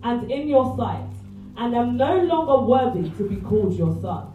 [0.04, 1.10] and in your sight,
[1.58, 4.28] and am no longer worthy to be called your son.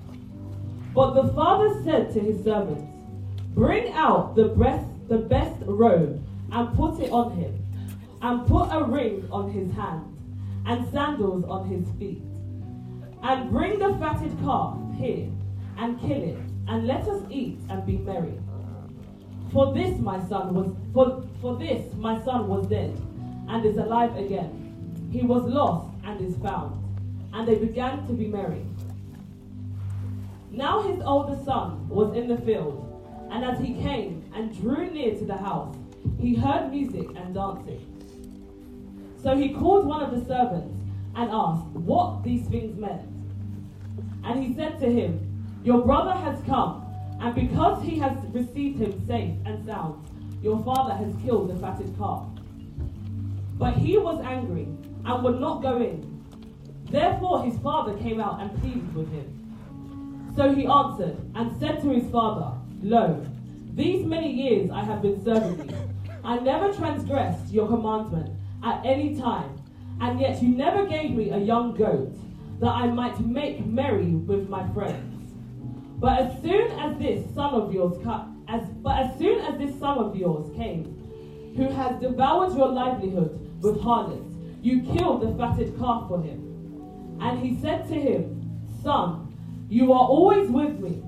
[0.94, 2.82] But the father said to his servants,
[3.54, 6.22] Bring out the best, the best robe
[6.52, 7.58] and put it on him,
[8.20, 10.04] and put a ring on his hand
[10.66, 12.22] and sandals on his feet.
[13.22, 15.28] And bring the fatted calf here
[15.78, 18.38] and kill it, and let us eat and be merry.
[19.52, 22.96] For this my son was for, for this my son was dead
[23.48, 24.58] and is alive again.
[25.12, 26.78] He was lost and is found.
[27.34, 28.64] And they began to be merry.
[30.50, 32.86] Now his older son was in the field,
[33.30, 35.74] and as he came and drew near to the house,
[36.18, 37.88] he heard music and dancing.
[39.22, 40.76] So he called one of the servants
[41.14, 43.08] and asked what these things meant.
[44.24, 45.31] And he said to him,
[45.64, 46.84] Your brother has come,
[47.20, 50.04] and because he has received him safe and sound,
[50.42, 52.26] your father has killed the fatted calf.
[53.58, 54.66] But he was angry
[55.04, 56.24] and would not go in.
[56.90, 60.32] Therefore his father came out and pleaded with him.
[60.34, 63.24] So he answered and said to his father, Lo,
[63.74, 65.76] these many years I have been serving you.
[66.24, 68.32] I never transgressed your commandment
[68.64, 69.62] at any time,
[70.00, 72.16] and yet you never gave me a young goat
[72.58, 75.11] that I might make merry with my friends.
[76.02, 77.96] But as soon as this son of yours
[78.48, 80.98] as but as soon as this son of yours came,
[81.56, 87.18] who has devoured your livelihood with harlots, you killed the fatted calf for him.
[87.20, 88.50] And he said to him,
[88.82, 89.32] Son,
[89.68, 91.00] you are always with me,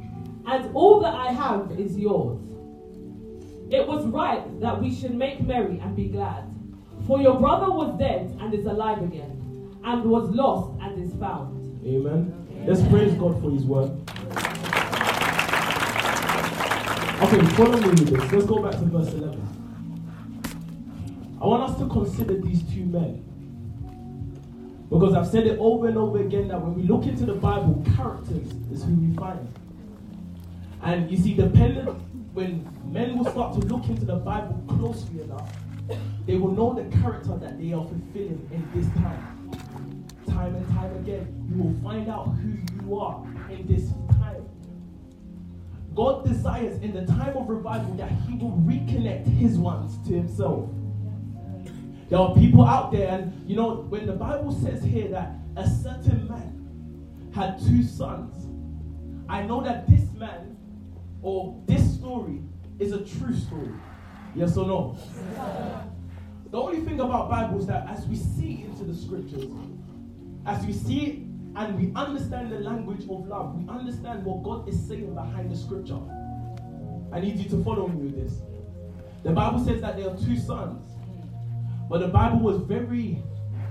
[0.46, 2.38] and all that I have is yours.
[3.72, 6.44] It was right that we should make merry and be glad.
[7.09, 11.85] For your brother was dead and is alive again, and was lost and is found.
[11.85, 12.64] Amen.
[12.64, 13.90] Let's praise God for His word.
[17.24, 18.32] Okay, follow me with this.
[18.32, 19.40] Let's go back to verse 11.
[21.40, 23.24] I want us to consider these two men.
[24.90, 27.82] Because I've said it over and over again that when we look into the Bible,
[27.96, 29.48] characters is who we find.
[30.82, 31.98] And you see, dependent
[32.34, 35.50] when men will start to look into the Bible closely enough,
[36.26, 39.50] they will know the character that they are fulfilling in this time.
[40.28, 43.88] Time and time again, you will find out who you are in this.
[45.94, 50.68] God desires in the time of revival that He will reconnect His ones to Himself.
[52.11, 55.68] There are people out there, and you know, when the Bible says here that a
[55.68, 58.46] certain man had two sons,
[59.28, 60.57] I know that this man
[61.22, 62.40] or this story
[62.78, 63.72] is a true story.
[64.35, 64.98] Yes or no?
[66.50, 69.50] The only thing about Bible is that as we see into the scriptures,
[70.46, 71.23] as we see
[71.56, 75.56] and we understand the language of love, we understand what God is saying behind the
[75.56, 76.00] scripture.
[77.12, 78.40] I need you to follow me with this.
[79.22, 80.84] The Bible says that there are two sons,
[81.88, 83.22] but the Bible was very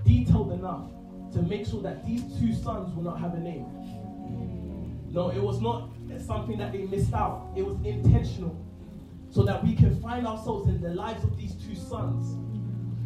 [0.06, 0.86] detailed enough
[1.34, 3.66] to make sure that these two sons will not have a name.
[5.12, 5.90] No, it was not
[6.26, 8.58] something that they missed out, it was intentional
[9.30, 12.38] so that we can find ourselves in the lives of these two sons.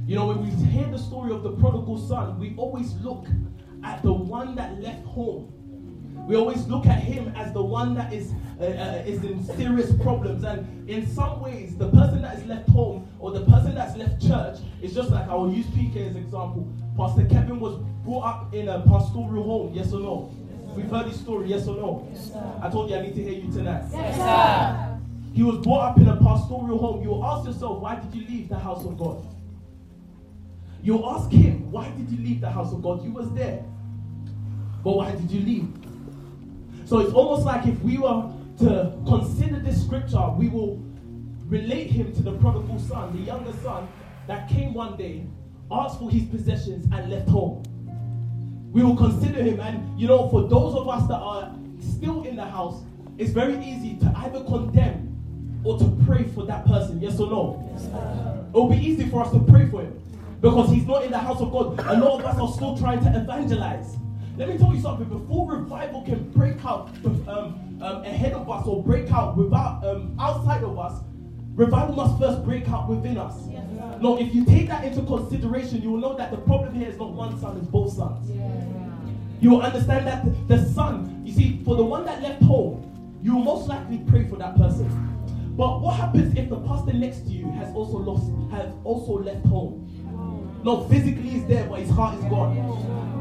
[0.05, 3.25] You know, when we hear the story of the prodigal son, we always look
[3.83, 5.53] at the one that left home.
[6.27, 9.93] We always look at him as the one that is uh, uh, is in serious
[10.01, 13.95] problems, and in some ways, the person that is left home or the person that's
[13.95, 16.67] left church is just like I will use PK as example.
[16.97, 20.33] Pastor Kevin was brought up in a pastoral home, yes or no?
[20.75, 22.07] We've heard his story, yes or no?
[22.11, 23.83] Yes, I told you I need to hear you tonight.
[23.91, 24.99] Yes, sir.
[25.33, 27.03] He was brought up in a pastoral home.
[27.03, 29.23] You will ask yourself, why did you leave the house of God?
[30.87, 33.03] You ask him, why did you leave the house of God?
[33.03, 33.61] You was there.
[34.85, 35.67] But why did you leave?
[36.85, 40.81] So it's almost like if we were to consider this scripture, we will
[41.47, 43.89] relate him to the prodigal son, the younger son
[44.27, 45.27] that came one day,
[45.69, 47.63] asked for his possessions, and left home.
[48.71, 52.37] We will consider him, and you know, for those of us that are still in
[52.37, 52.81] the house,
[53.17, 57.01] it's very easy to either condemn or to pray for that person.
[57.01, 57.69] Yes or no?
[57.73, 60.01] Yes, It will be easy for us to pray for him
[60.41, 61.79] because he's not in the house of God.
[61.79, 63.97] A lot of us are still trying to evangelize.
[64.37, 65.07] Let me tell you something.
[65.07, 70.15] Before revival can break out um, um, ahead of us or break out without um,
[70.19, 71.01] outside of us,
[71.55, 73.33] revival must first break out within us.
[73.49, 73.63] Yes,
[73.99, 76.97] no, if you take that into consideration, you will know that the problem here is
[76.97, 78.29] not one son, it's both sons.
[79.39, 82.83] You will understand that the son, you see, for the one that left home,
[83.23, 84.87] you will most likely pray for that person.
[85.57, 89.43] But what happens if the pastor next to you has also lost, has also left
[89.47, 89.86] home?
[90.67, 92.57] No, physically he's there, but his heart is gone.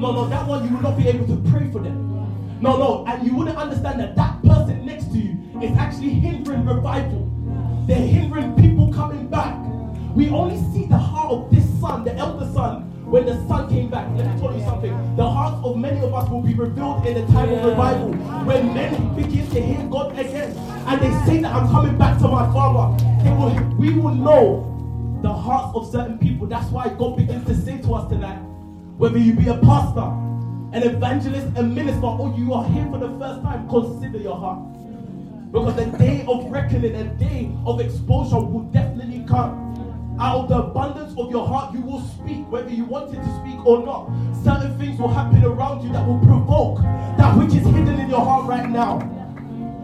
[0.00, 2.58] No, no, that one you will not be able to pray for them.
[2.60, 6.64] No, no, and you wouldn't understand that that person next to you is actually hindering
[6.64, 7.30] revival.
[7.86, 9.56] They're hindering people coming back.
[10.16, 13.90] We only see the heart of this son, the elder son, when the son came
[13.90, 14.08] back.
[14.16, 15.14] Let me tell you something.
[15.14, 18.12] The hearts of many of us will be revealed in the time of revival.
[18.44, 20.50] When men begin to hear God again
[20.88, 23.04] and they say that I'm coming back to my father,
[23.38, 24.75] will, we will know
[25.22, 26.46] the hearts of certain people.
[26.46, 28.38] That's why God begins to say to us tonight,
[28.98, 30.12] whether you be a pastor,
[30.72, 34.60] an evangelist, a minister, or you are here for the first time, consider your heart.
[35.52, 39.64] Because the day of reckoning, a day of exposure will definitely come.
[40.18, 43.64] Out of the abundance of your heart, you will speak, whether you wanted to speak
[43.66, 44.08] or not.
[44.42, 46.78] Certain things will happen around you that will provoke
[47.16, 48.98] that which is hidden in your heart right now.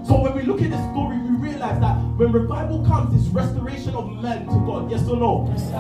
[0.07, 3.95] So when we look at this story, we realize that when revival comes, it's restoration
[3.95, 4.91] of men to God.
[4.91, 5.47] Yes or no?
[5.49, 5.71] Yes.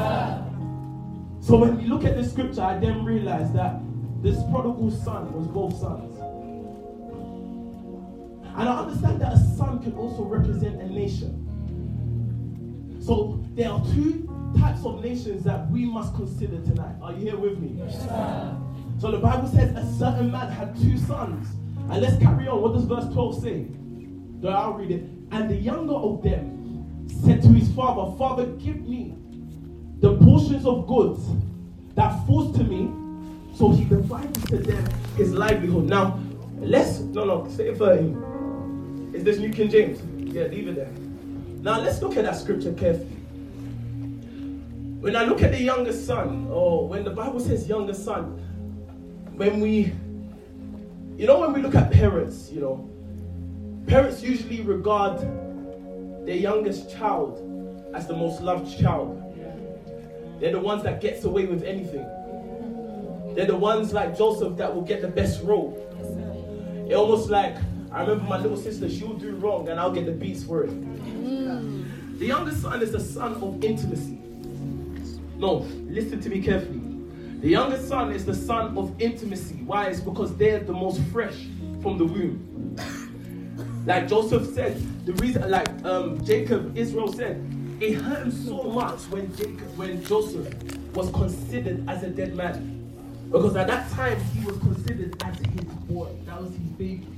[1.44, 3.80] So when we look at the scripture, I then realize that
[4.22, 6.16] this prodigal son was both sons.
[8.56, 11.38] And I understand that a son can also represent a nation.
[13.04, 14.28] So there are two
[14.60, 16.94] types of nations that we must consider tonight.
[17.02, 17.74] Are you here with me?
[17.76, 18.00] Yes.
[19.00, 21.48] So the Bible says a certain man had two sons.
[21.90, 22.62] And let's carry on.
[22.62, 23.66] What does verse 12 say?
[24.48, 25.02] I'll read it.
[25.30, 29.14] And the younger of them said to his father, Father, give me
[30.00, 31.24] the portions of goods
[31.94, 32.90] that falls to me.
[33.56, 34.84] So he divided to them
[35.16, 35.84] his livelihood.
[35.84, 36.18] Now,
[36.58, 39.12] let's no no say it for him.
[39.14, 40.00] Is this New King James?
[40.34, 40.90] Yeah, leave it there.
[41.60, 43.06] Now let's look at that scripture carefully.
[45.00, 48.38] When I look at the younger son, or when the Bible says younger son,
[49.36, 49.92] when we
[51.16, 52.88] you know when we look at parents, you know,
[53.86, 55.20] parents usually regard
[56.26, 57.40] their youngest child
[57.94, 59.18] as the most loved child.
[60.40, 62.06] They're the ones that gets away with anything.
[63.34, 65.78] They're the ones like Joseph that will get the best role.
[66.88, 67.56] It almost like
[67.90, 72.18] I remember my little sister, she'll do wrong and I'll get the beats for it.
[72.18, 74.18] The youngest son is the son of intimacy.
[75.36, 76.80] No, listen to me carefully.
[77.40, 79.56] The youngest son is the son of intimacy.
[79.66, 79.86] Why?
[79.86, 81.34] It's because they're the most fresh
[81.82, 82.51] from the womb.
[83.84, 87.44] Like Joseph said, the reason, like um, Jacob, Israel said,
[87.80, 90.54] it hurt him so much when Jacob, when Joseph
[90.94, 92.78] was considered as a dead man.
[93.26, 96.10] Because at that time he was considered as his boy.
[96.26, 97.08] That was his baby.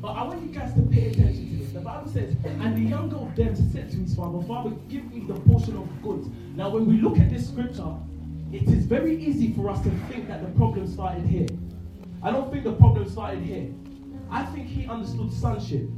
[0.00, 1.72] But I want you guys to pay attention to this.
[1.72, 5.20] The Bible says, and the younger of them said to his father, Father, give me
[5.28, 6.26] the portion of goods.
[6.56, 7.94] Now, when we look at this scripture,
[8.52, 11.46] it is very easy for us to think that the problem started here.
[12.20, 13.68] I don't think the problem started here.
[14.32, 15.88] I think he understood sonship.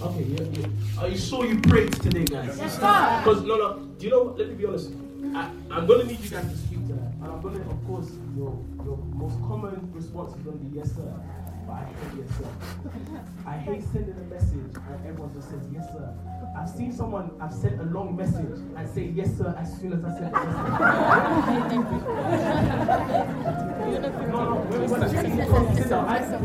[0.00, 0.66] Okay, yeah, yeah.
[1.02, 2.56] Are you sure you prayed today, guys?
[2.58, 3.20] Yes, sir.
[3.22, 3.78] Because no, no.
[3.98, 4.22] Do you know?
[4.22, 4.38] what?
[4.38, 4.92] Let me be honest.
[5.34, 7.68] I, I'm going to need you guys to speak to that, and I'm going to,
[7.68, 11.12] of course, your your most common response is going to be yes, sir.
[11.66, 13.20] But I hate yes, sir.
[13.46, 16.14] I hate sending a message and everyone just says yes, sir.
[16.58, 20.04] I've seen someone I've sent a long message and say yes, sir as soon as
[20.04, 20.32] I send it.
[24.28, 24.56] no, no.
[24.88, 25.02] When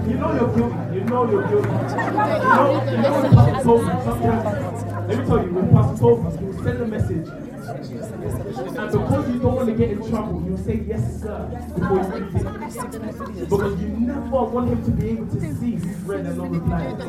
[0.08, 0.78] you know you're guilty.
[0.94, 1.68] You know you're guilty.
[1.68, 4.84] You know, you know when Pastor told me sometimes.
[5.08, 7.28] Let me tell you, when Pastor told me, he will send a message.
[8.78, 11.98] And because you don't want to get in trouble, you will say yes, sir, before
[11.98, 13.50] you read it.
[13.50, 17.00] Because you never want him to be able to see you've read and not replied.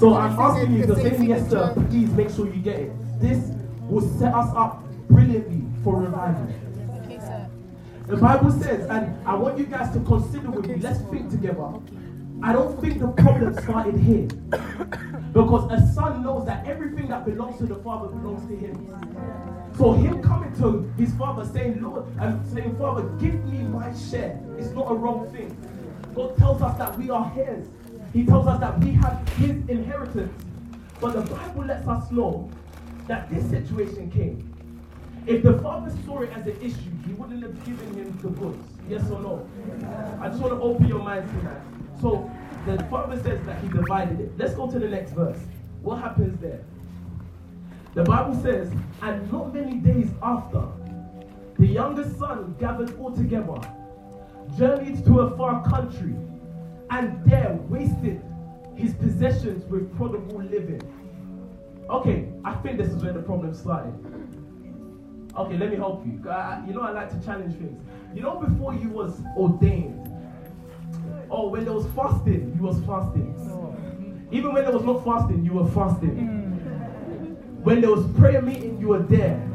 [0.00, 0.36] God will do it.
[0.36, 2.92] So I'm asking you, if you're saying yes, sir, please make sure you get it.
[3.20, 3.52] This
[3.88, 6.48] will set us up brilliantly for revival.
[8.06, 11.64] The Bible says, and I want you guys to consider with me, let's think together.
[12.42, 14.28] I don't think the problem started here.
[15.32, 18.74] Because a son knows that everything that belongs to the father belongs to him.
[19.78, 24.40] So him coming to his father saying, Lord, and saying, Father, give me my share.
[24.58, 25.56] It's not a wrong thing.
[26.16, 27.68] God tells us that we are his.
[28.12, 30.32] He tells us that we have his inheritance.
[31.00, 32.50] But the Bible lets us know
[33.06, 34.46] that this situation came.
[35.26, 38.68] If the father saw it as an issue, he wouldn't have given him the goods.
[38.88, 39.48] Yes or no?
[40.20, 41.60] I just want to open your minds tonight.
[42.00, 42.30] So
[42.66, 44.32] the father says that he divided it.
[44.36, 45.38] Let's go to the next verse.
[45.82, 46.64] What happens there?
[47.94, 50.62] The Bible says, and not many days after,
[51.58, 53.60] the youngest son gathered all together,
[54.56, 56.14] journeyed to a far country,
[56.90, 58.22] and there wasted
[58.74, 60.82] his possessions with prodigal living.
[61.88, 63.94] Okay, I think this is where the problem started.
[65.36, 66.28] Okay, let me help you.
[66.28, 67.80] Uh, you know, I like to challenge things.
[68.14, 70.06] You know, before you was ordained,
[71.28, 73.36] or when there was fasting, you was fasting.
[74.32, 76.26] Even when there was not fasting, you were fasting.
[77.62, 79.46] When there was prayer meeting, you were there.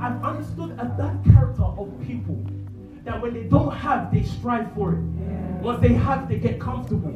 [0.00, 2.44] I've understood at that character of people
[3.06, 4.98] that when they don't have, they strive for it.
[5.62, 7.12] Once they have, they get comfortable.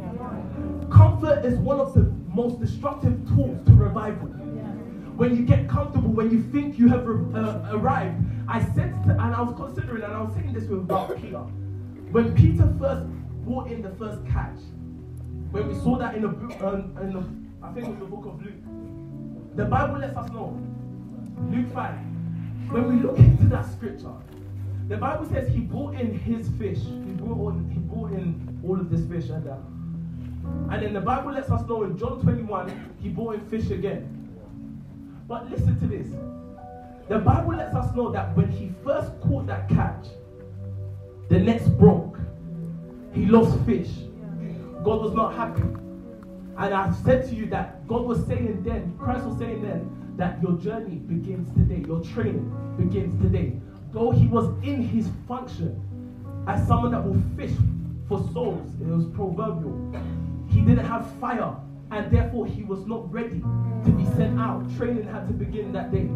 [0.91, 4.29] Comfort is one of the most destructive tools to revival.
[4.29, 9.35] When you get comfortable, when you think you have uh, arrived, I said, to, and
[9.35, 11.41] I was considering, and I was saying this with about Peter.
[12.11, 13.07] When Peter first
[13.45, 14.59] brought in the first catch,
[15.51, 18.07] when we saw that in the book, um, in the, I think it was the
[18.07, 20.59] book of Luke, the Bible lets us know.
[21.51, 21.95] Luke 5.
[22.71, 24.15] When we look into that scripture,
[24.91, 26.79] the Bible says he brought in his fish.
[26.79, 29.61] He brought, on, he brought in all of this fish and that.
[30.75, 34.29] And then the Bible lets us know in John 21, he brought in fish again.
[35.29, 36.09] But listen to this.
[37.09, 40.09] The Bible lets us know that when he first caught that catch,
[41.29, 42.19] the nets broke.
[43.15, 43.91] He lost fish.
[44.83, 45.63] God was not happy.
[46.59, 50.43] And I said to you that God was saying then, Christ was saying then, that
[50.43, 53.53] your journey begins today, your training begins today.
[53.93, 55.81] Though he was in his function
[56.47, 57.57] as someone that will fish
[58.09, 59.93] for souls, it was proverbial.
[60.49, 61.55] He didn't have fire,
[61.91, 64.65] and therefore he was not ready to be sent out.
[64.77, 66.09] Training had to begin that day.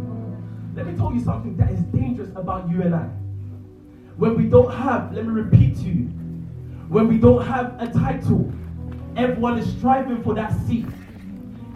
[0.74, 3.08] Let me tell you something that is dangerous about you and I.
[4.16, 6.04] When we don't have, let me repeat to you,
[6.88, 8.52] when we don't have a title,
[9.16, 10.86] everyone is striving for that seat.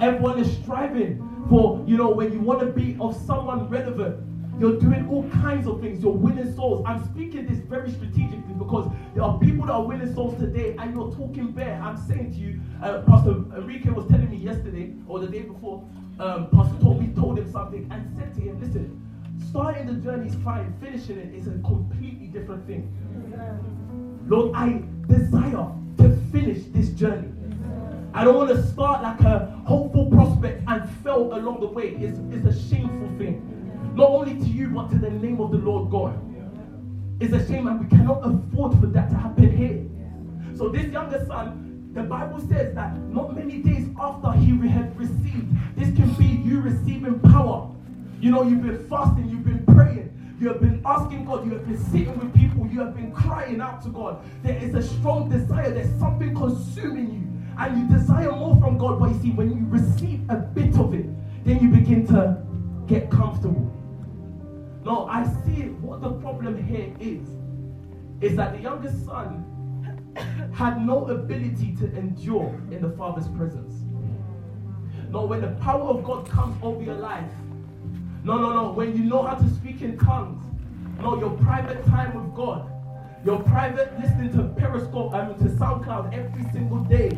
[0.00, 4.24] Everyone is striving for, you know, when you want to be of someone relevant,
[4.58, 6.02] you're doing all kinds of things.
[6.02, 6.84] You're winning souls.
[6.86, 10.94] I'm speaking this very strategically because there are people that are winning souls today and
[10.94, 11.80] you're talking bare.
[11.80, 15.84] I'm saying to you, uh, Pastor Enrique was telling me yesterday or the day before,
[16.18, 19.00] um, Pastor told me, told him something and said to him, listen,
[19.48, 22.92] starting the journey is fine, finishing it is a completely different thing.
[24.26, 27.32] Lord, I desire to finish this journey.
[28.12, 31.90] I don't want to start like a hopeful prospect and fail along the way.
[31.90, 33.57] It's, it's a shameful thing.
[33.98, 36.14] Not only to you, but to the name of the Lord God.
[37.18, 40.56] It's a shame and we cannot afford for that to happen here.
[40.56, 45.48] So this younger son, The Bible says that not many days after he had received,
[45.74, 47.74] this can be you receiving power.
[48.20, 51.66] You know, you've been fasting, you've been praying, you have been asking God, you have
[51.66, 54.22] been sitting with people, you have been crying out to God.
[54.44, 59.00] There is a strong desire, there's something consuming you, and you desire more from God.
[59.00, 61.06] But you see, when you receive a bit of it,
[61.44, 62.40] then you begin to
[62.86, 63.74] get comfortable.
[64.88, 67.28] No, I see what the problem here is.
[68.22, 69.44] Is that the youngest son
[70.54, 73.84] had no ability to endure in the father's presence.
[75.10, 77.30] No, when the power of God comes over your life,
[78.24, 80.42] no, no, no, when you know how to speak in tongues,
[81.02, 82.66] no, your private time with God,
[83.26, 87.10] your private listening to Periscope and to SoundCloud every single day,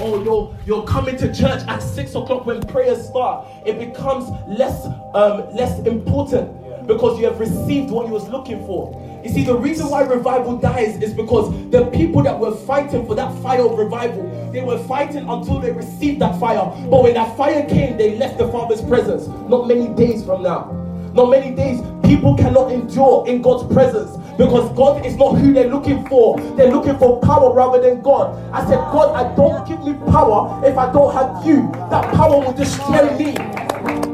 [0.00, 4.86] or you're you're coming to church at six o'clock when prayers start, it becomes less
[5.12, 9.20] um, less important because you have received what you was looking for.
[9.22, 13.14] You see, the reason why revival dies is because the people that were fighting for
[13.14, 16.64] that fire of revival, they were fighting until they received that fire.
[16.88, 19.28] But when that fire came, they left the Father's presence.
[19.48, 20.72] Not many days from now.
[21.12, 25.68] Not many days, people cannot endure in God's presence because God is not who they're
[25.68, 26.40] looking for.
[26.56, 28.34] They're looking for power rather than God.
[28.52, 31.70] I said, God, I don't give me power if I don't have you.
[31.90, 33.34] That power will destroy me.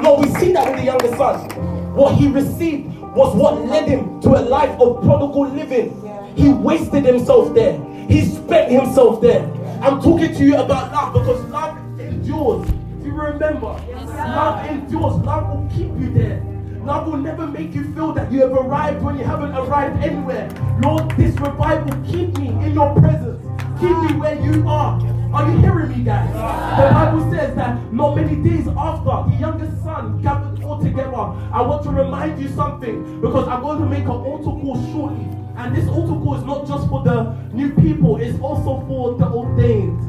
[0.02, 1.63] Lord, we see that with the younger son.
[1.94, 5.94] What he received was what led him to a life of prodigal living.
[6.34, 7.80] He wasted himself there.
[8.08, 9.44] He spent himself there.
[9.80, 12.68] I'm talking to you about love because love endures.
[12.68, 13.80] Do you remember?
[14.16, 15.14] love endures.
[15.24, 16.42] Love will keep you there.
[16.82, 20.50] Love will never make you feel that you have arrived when you haven't arrived anywhere.
[20.82, 23.40] Lord, this revival keep me in your presence.
[23.78, 25.00] Keep me where you are.
[25.34, 26.32] Are you hearing me, guys?
[26.32, 31.12] The Bible says that not many days after the youngest son gathered all together.
[31.12, 35.26] I want to remind you something because I'm going to make an altar call shortly.
[35.56, 39.26] And this altar call is not just for the new people, it's also for the
[39.26, 40.00] ordained.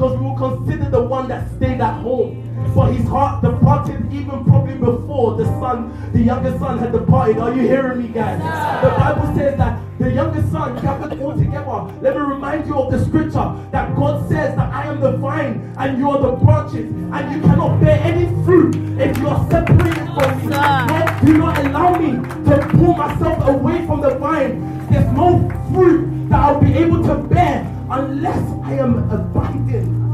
[0.00, 2.40] Because we will consider the one that stayed at home.
[2.74, 7.36] But his heart departed even probably before the son, the younger son had departed.
[7.36, 8.40] Are you hearing me, guys?
[8.82, 11.94] The Bible says that the younger son gathered all together.
[12.00, 15.70] Let me remind you of the scripture that God says that I am the vine
[15.76, 20.06] and you are the branches, and you cannot bear any fruit if you are separated
[20.14, 20.56] from me.
[20.56, 22.12] Lord, do not allow me
[22.48, 24.88] to pull myself away from the vine.
[24.88, 30.09] There's no fruit that I'll be able to bear unless I am abiding.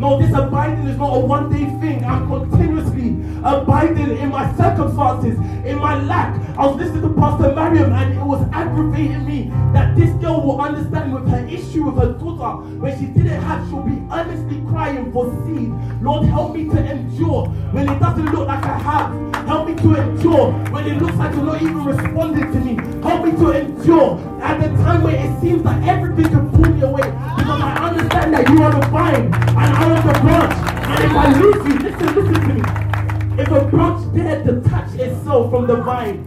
[0.00, 2.02] No, this abiding is not a one day thing.
[2.06, 3.10] I'm continuously
[3.44, 6.40] abiding in my circumstances, in my lack.
[6.56, 10.58] I was listening to Pastor Mariam and it was aggravating me that this girl will
[10.58, 15.12] understand with her issue with her daughter when she didn't have, she'll be earnestly crying
[15.12, 15.70] for seed.
[16.00, 19.46] Lord, help me to endure when it doesn't look like I have.
[19.46, 23.02] Help me to endure when it looks like you're not even responding to me.
[23.02, 26.80] Help me to endure at the time where it seems like everything can pull me
[26.80, 30.54] away because I understand that you are the vine and I am the branch.
[30.86, 33.42] And if I lose you, listen, listen to me.
[33.42, 36.18] If a branch dare detach itself from the vine,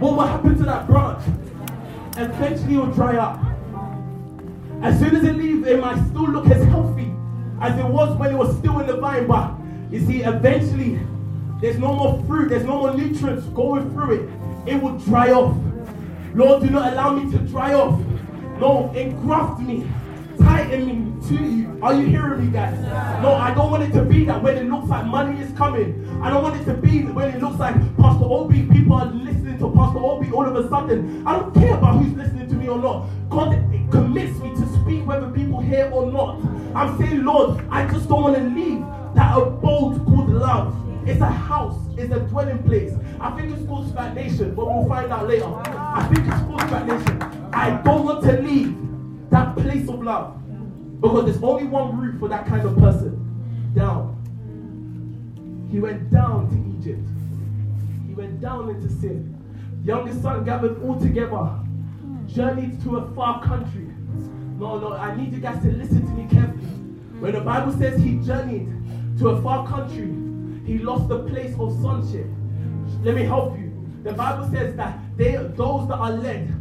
[0.00, 1.22] what will happen to that branch?
[2.16, 3.40] Eventually it will dry up.
[4.82, 7.12] As soon as it leaves, it might still look as healthy
[7.60, 9.26] as it was when it was still in the vine.
[9.26, 9.54] But
[9.90, 11.00] you see, eventually
[11.60, 14.30] there's no more fruit, there's no more nutrients going through it.
[14.66, 15.56] It will dry off.
[16.34, 17.98] Lord, do not allow me to dry off.
[18.60, 19.88] No, engraft me,
[20.46, 21.78] tighten me to you.
[21.82, 22.78] Are you hearing me, guys?
[23.22, 26.08] No, I don't want it to be that when it looks like money is coming.
[26.22, 29.58] I don't want it to be when it looks like Pastor Obi, people are listening
[29.58, 31.26] to Pastor Obi all of a sudden.
[31.26, 33.08] I don't care about who's listening to me or not.
[33.28, 33.50] God
[33.90, 36.40] commits me to speak whether people hear or not.
[36.74, 38.80] I'm saying, Lord, I just don't want to leave
[39.14, 40.74] that abode called love.
[41.08, 42.92] It's a house, it's a dwelling place.
[43.20, 45.46] I think it's called stagnation, but we'll find out later.
[45.46, 47.22] I think it's called stagnation.
[47.52, 48.76] I don't want to leave
[49.30, 50.40] that place of love
[51.00, 53.22] because there's only one route for that kind of person
[53.74, 54.14] down.
[55.70, 57.06] He went down to Egypt,
[58.06, 59.32] he went down into sin.
[59.84, 61.58] Youngest son gathered all together,
[62.26, 63.86] journeyed to a far country.
[64.58, 66.64] No, no, I need you guys to listen to me carefully.
[67.20, 68.68] When the Bible says he journeyed
[69.18, 70.12] to a far country,
[70.64, 72.26] he lost the place of sonship.
[73.02, 73.72] Let me help you.
[74.02, 76.52] The Bible says that they, those that are led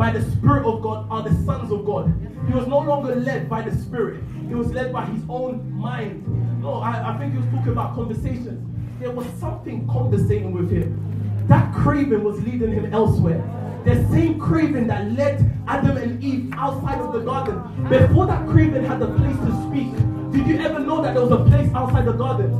[0.00, 2.10] by the Spirit of God are the sons of God.
[2.46, 6.26] He was no longer led by the Spirit, he was led by his own mind.
[6.62, 8.66] No, I, I think he was talking about conversations.
[8.98, 11.44] There was something conversating with him.
[11.48, 13.44] That craving was leading him elsewhere.
[13.84, 17.60] The same craving that led Adam and Eve outside of the garden.
[17.90, 19.92] Before that craving had a place to speak,
[20.32, 22.50] did you ever know that there was a place outside the garden?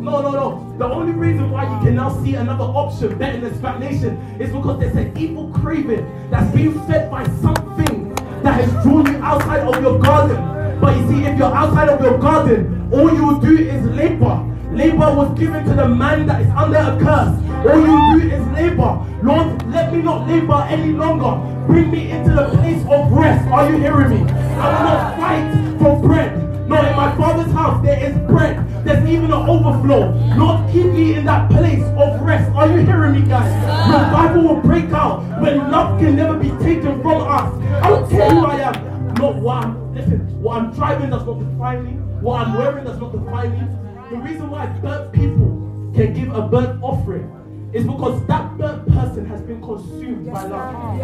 [0.00, 0.74] No, no, no.
[0.78, 4.78] The only reason why you can now see another option better than stagnation is because
[4.78, 9.82] there's an evil craving that's being fed by something that has drawn you outside of
[9.82, 10.80] your garden.
[10.80, 14.44] But you see, if you're outside of your garden, all you do is labor.
[14.72, 17.34] Labor was given to the man that is under a curse.
[17.66, 19.04] All you do is labor.
[19.22, 21.66] Lord, let me not labor any longer.
[21.66, 23.48] Bring me into the place of rest.
[23.50, 24.30] Are you hearing me?
[24.30, 26.47] I will not fight for bread.
[26.68, 28.62] No, in my father's house there is bread.
[28.84, 30.12] There's even an overflow.
[30.36, 32.50] Lord, keep me in that place of rest.
[32.54, 33.50] Are you hearing me, guys?
[33.90, 37.52] Revival will break out when love can never be taken from us.
[37.82, 39.14] I don't care who I am.
[39.14, 41.92] Not what I'm, listen, what I'm driving does not define me.
[42.20, 44.10] What I'm wearing does not define me.
[44.10, 49.24] The reason why burnt people can give a burnt offering is because that burnt person
[49.26, 50.98] has been consumed by love.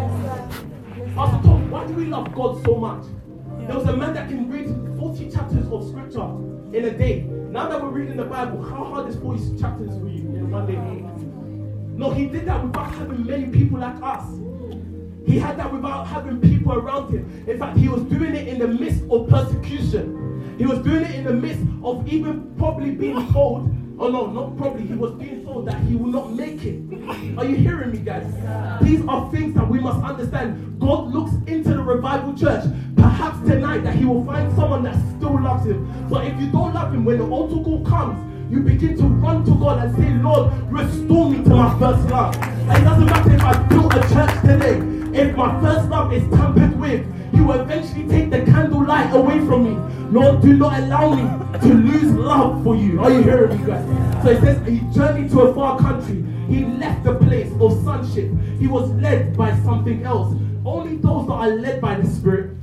[1.15, 3.03] Pastor Tom, why do we love God so much?
[3.67, 4.67] There was a man that can read
[4.99, 5.34] 40 chapters
[5.85, 7.21] of scripture in a day.
[7.49, 10.65] Now that we're reading the Bible, how hard is 40 chapters for you in one
[10.65, 10.75] day?
[11.97, 14.25] No, he did that without having many people like us.
[15.25, 17.45] He had that without having people around him.
[17.47, 20.55] In fact, he was doing it in the midst of persecution.
[20.57, 24.57] He was doing it in the midst of even probably being told Oh no, not
[24.57, 24.85] probably.
[24.85, 26.81] He was being told that he will not make it.
[27.37, 28.25] Are you hearing me, guys?
[28.81, 30.79] These are things that we must understand.
[30.79, 32.65] God looks into the revival church.
[32.97, 36.07] Perhaps tonight that he will find someone that still loves him.
[36.09, 38.19] But if you don't love him, when the altar call comes,
[38.51, 42.35] you begin to run to God and say, Lord, restore me to my first love.
[42.35, 44.81] And it doesn't matter if I built a church today.
[45.17, 47.05] If my first love is tampered with,
[47.41, 49.95] Will eventually take the candle light away from me.
[50.11, 53.01] Lord, do not allow me to lose love for you.
[53.01, 54.23] Are you hearing me, guys?
[54.23, 56.23] So it says he journeyed to a far country.
[56.47, 58.31] He left the place of sonship.
[58.59, 60.35] He was led by something else.
[60.65, 62.55] Only those that are led by the Spirit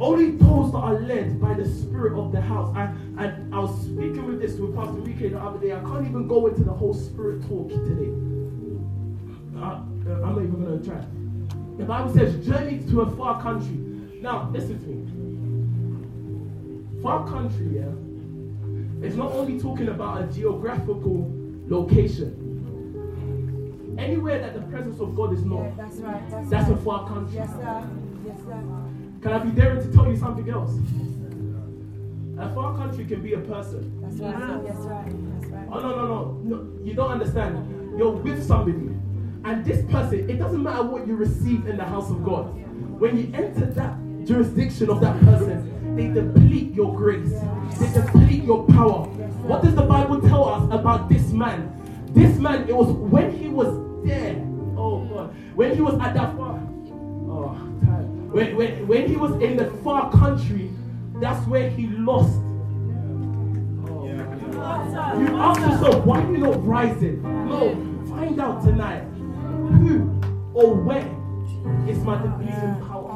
[0.00, 2.74] only those that are led by the spirit of the house.
[2.74, 5.72] I, I, I was speaking with this with Pastor Rike the other day.
[5.72, 8.10] I can't even go into the whole spirit talk today.
[9.56, 11.04] Uh, I'm not even going to try.
[11.76, 13.89] The Bible says, journey to a far country.
[14.20, 15.06] Now, listen to me.
[17.02, 17.88] Far country, yeah,
[19.02, 21.26] it's not only talking about a geographical
[21.68, 22.36] location.
[23.98, 26.30] Anywhere that the presence of God is not, Yeah, that's right.
[26.30, 27.36] That's, that's a far country.
[27.36, 27.88] Yes, sir.
[28.26, 28.62] Yes, sir.
[29.22, 30.72] Can I be daring to tell you something else?
[32.38, 33.98] A far country can be a person.
[34.02, 34.34] That's right.
[34.36, 34.58] Ah.
[34.62, 35.40] That's right.
[35.40, 35.68] That's right.
[35.72, 36.68] Oh no no no no!
[36.82, 37.96] You don't understand.
[37.98, 38.90] You're with somebody,
[39.44, 40.28] and this person.
[40.28, 42.54] It doesn't matter what you receive in the house of God.
[42.98, 43.96] When you enter that
[44.26, 47.32] jurisdiction of that person, they deplete your grace.
[47.78, 49.06] They deplete your power.
[49.46, 51.76] What does the Bible tell us about this man?
[52.10, 52.68] This man.
[52.68, 53.68] It was when he was
[54.04, 54.36] there.
[54.76, 55.34] Oh God!
[55.54, 56.56] When he was at that far.
[56.56, 57.70] Oh, I'm.
[58.30, 60.70] When, when, when he was in the far country,
[61.14, 62.38] that's where he lost.
[63.88, 64.06] Oh,
[65.18, 67.22] you ask yourself, why are you not rising?
[67.48, 67.74] No,
[68.08, 70.20] find out tonight who
[70.54, 71.02] or where
[71.88, 73.10] is my depleting power.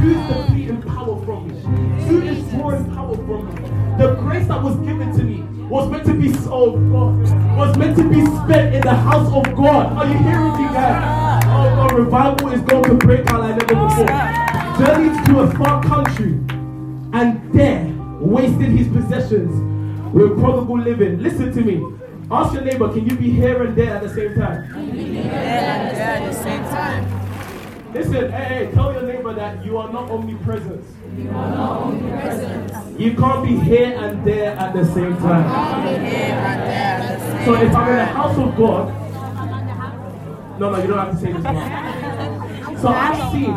[0.00, 1.60] Who's depleting power from me?
[2.06, 3.98] Who is drawing power from me?
[3.98, 7.96] The grace that was given to me was meant to be oh God, was meant
[7.96, 9.92] to be spent in the house of God.
[9.96, 11.42] Are you hearing me, guys?
[11.46, 14.06] Oh God, revival is going to break out like never before.
[14.78, 16.32] Journeyed to a far country
[17.12, 19.52] and there wasted his possessions
[20.12, 21.22] with prodigal living.
[21.22, 21.82] Listen to me.
[22.30, 24.94] Ask your neighbor, can you be here and there at the same time?
[24.94, 26.71] Yeah, at the same time.
[27.92, 30.82] Listen, hey, hey, tell your neighbor that you are not omnipresent.
[31.14, 32.98] You are not omnipresent.
[33.00, 35.44] You can't be here and there at the same time.
[35.84, 39.02] Here and there at the same So if I'm in the house of God,
[40.58, 42.78] no, no, you don't have to say this one.
[42.78, 43.50] So I've seen,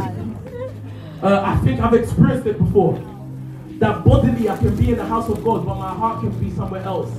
[1.24, 3.02] uh, I think I've experienced it before.
[3.80, 6.52] That bodily I can be in the house of God, but my heart can be
[6.52, 7.10] somewhere else.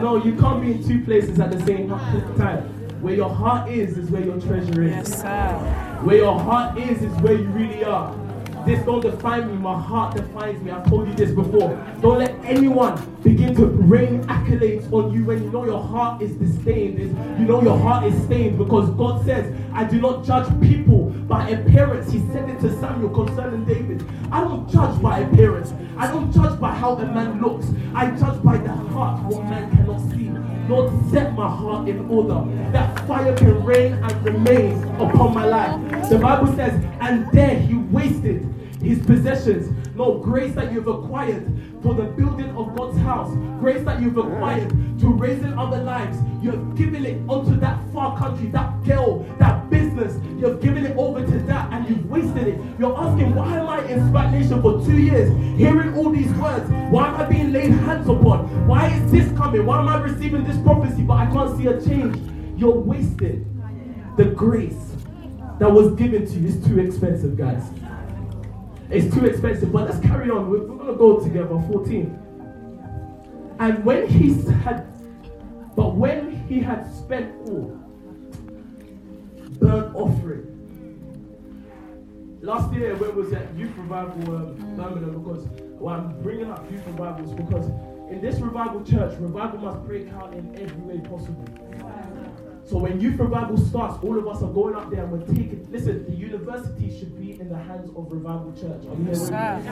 [0.00, 1.88] No, you can't be in two places at the same
[2.36, 2.81] time.
[3.02, 4.92] Where your heart is, is where your treasure is.
[4.92, 5.98] Yes, sir.
[6.04, 8.16] Where your heart is, is where you really are.
[8.64, 10.70] This don't define me, my heart defines me.
[10.70, 11.74] I've told you this before.
[12.00, 12.94] Don't let anyone
[13.24, 17.00] begin to rain accolades on you when you know your heart is disdained.
[17.00, 21.06] Is you know your heart is stained because God says, I do not judge people
[21.26, 22.12] by appearance.
[22.12, 24.06] He said it to Samuel concerning David.
[24.30, 25.72] I don't judge by appearance.
[25.96, 27.66] I don't judge by how a man looks.
[27.94, 30.30] I judge by the heart, what man cannot see.
[30.68, 32.44] Lord, set my heart in order.
[32.72, 36.08] That fire can reign and remain upon my life.
[36.08, 38.48] The Bible says, and there he wasted
[38.80, 39.81] his possessions.
[39.94, 41.46] No grace that you've acquired
[41.82, 43.30] for the building of God's house,
[43.60, 44.70] grace that you've acquired
[45.00, 46.18] to raising other lives.
[46.42, 50.14] You've given it onto that far country, that girl, that business.
[50.38, 52.60] You've given it over to that and you've wasted it.
[52.78, 56.70] You're asking, why am I in stagnation for two years, hearing all these words?
[56.90, 58.66] Why am I being laid hands upon?
[58.66, 59.66] Why is this coming?
[59.66, 62.16] Why am I receiving this prophecy but I can't see a change?
[62.58, 63.46] You're wasted.
[64.16, 64.94] The grace
[65.58, 67.62] that was given to you is too expensive, guys.
[68.92, 69.72] It's too expensive.
[69.72, 70.50] But let's carry on.
[70.50, 71.48] We're, we're gonna go together.
[71.48, 72.18] 14.
[73.58, 74.34] And when he
[74.64, 74.86] had,
[75.74, 77.78] but when he had spent all,
[79.58, 80.48] burnt offering.
[82.42, 85.46] Last year, when was at youth revival um, Birmingham, because
[85.78, 87.68] well, I'm bringing up youth revivals because
[88.10, 91.46] in this revival church, revival must break out in every way possible.
[92.72, 95.68] So when youth revival starts, all of us are going up there and we're taking.
[95.70, 98.86] Listen, the university should be in the hands of revival church.
[98.86, 99.70] Are you hearing me?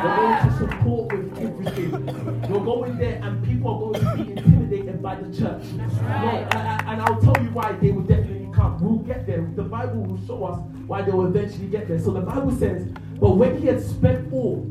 [0.00, 2.06] We're going to support with everything.
[2.50, 5.64] We're going there and people are going to be intimidated by the church.
[5.64, 8.80] No, and, and- I'll tell you why they will definitely come.
[8.80, 9.42] We'll get there.
[9.54, 12.00] The Bible will show us why they will eventually get there.
[12.00, 12.88] So the Bible says,
[13.20, 14.66] but when he had spent all,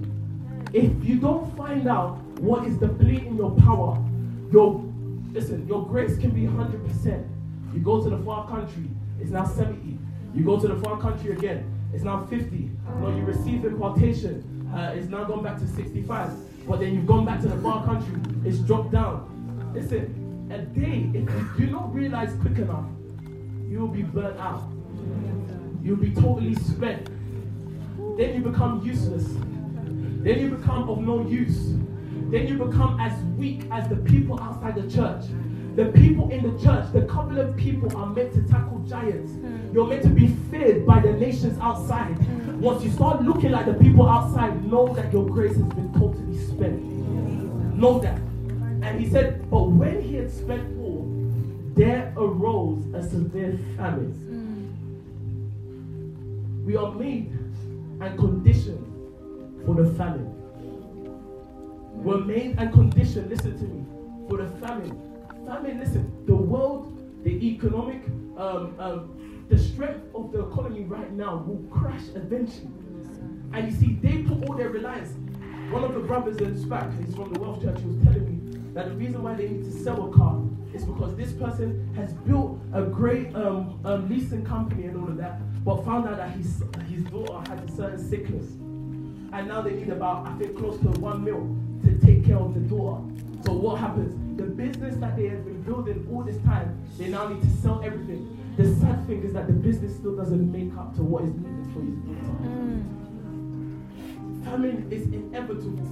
[0.74, 4.04] if you don't find out what is depleting your power,
[4.52, 4.84] your
[5.34, 7.28] listen, your grace can be 100%.
[7.74, 8.90] You go to the far country,
[9.20, 9.98] it's now 70.
[10.34, 12.72] You go to the far country again, it's now 50.
[13.00, 16.32] No, you receive impartation, uh, it's now gone back to 65.
[16.68, 19.72] But then you've gone back to the far country, it's dropped down.
[19.74, 22.86] Listen, a day, if you do not realize quick enough,
[23.68, 24.64] you will be burnt out.
[25.84, 27.06] You'll be totally spent.
[28.18, 29.26] Then you become useless.
[29.26, 31.76] Then you become of no use.
[32.32, 35.24] Then you become as weak as the people outside the church.
[35.76, 39.32] The people in the church, the covenant people are meant to tackle giants.
[39.32, 39.74] Hmm.
[39.74, 42.16] You're meant to be feared by the nations outside.
[42.16, 42.60] Hmm.
[42.62, 46.38] Once you start looking like the people outside, know that your grace has been totally
[46.38, 46.82] spent.
[47.76, 48.18] Know that.
[48.82, 51.06] And he said, But when he had spent all,
[51.76, 54.14] there arose a severe famine.
[54.14, 54.50] Hmm.
[56.66, 57.32] We are made
[58.02, 58.86] and conditioned
[59.66, 60.36] for the famine.
[62.04, 63.86] We're made and conditioned, listen to me,
[64.30, 65.09] for the famine.
[65.50, 68.04] Famine, listen, the world, the economic,
[68.38, 72.70] um, um, the strength of the economy right now will crash eventually.
[73.54, 75.10] And you see, they put all their reliance.
[75.72, 78.60] One of the brothers in SPAC, he's from the Wealth Church, he was telling me
[78.76, 80.40] that the reason why they need to sell a car
[80.72, 85.18] is because this person has built a great um, um, leasing company and all of
[85.18, 88.52] that, but found out that his, his daughter had a certain sickness.
[89.34, 92.54] And now they need about, I think, close to one mil to take care of
[92.54, 93.02] the daughter.
[93.50, 94.14] So what happens?
[94.38, 97.82] The business that they have been building all this time, they now need to sell
[97.84, 98.38] everything.
[98.58, 101.66] The sad thing is that the business still doesn't make up to what is needed
[101.74, 102.46] for his daughter.
[104.46, 105.84] Famine is inevitable.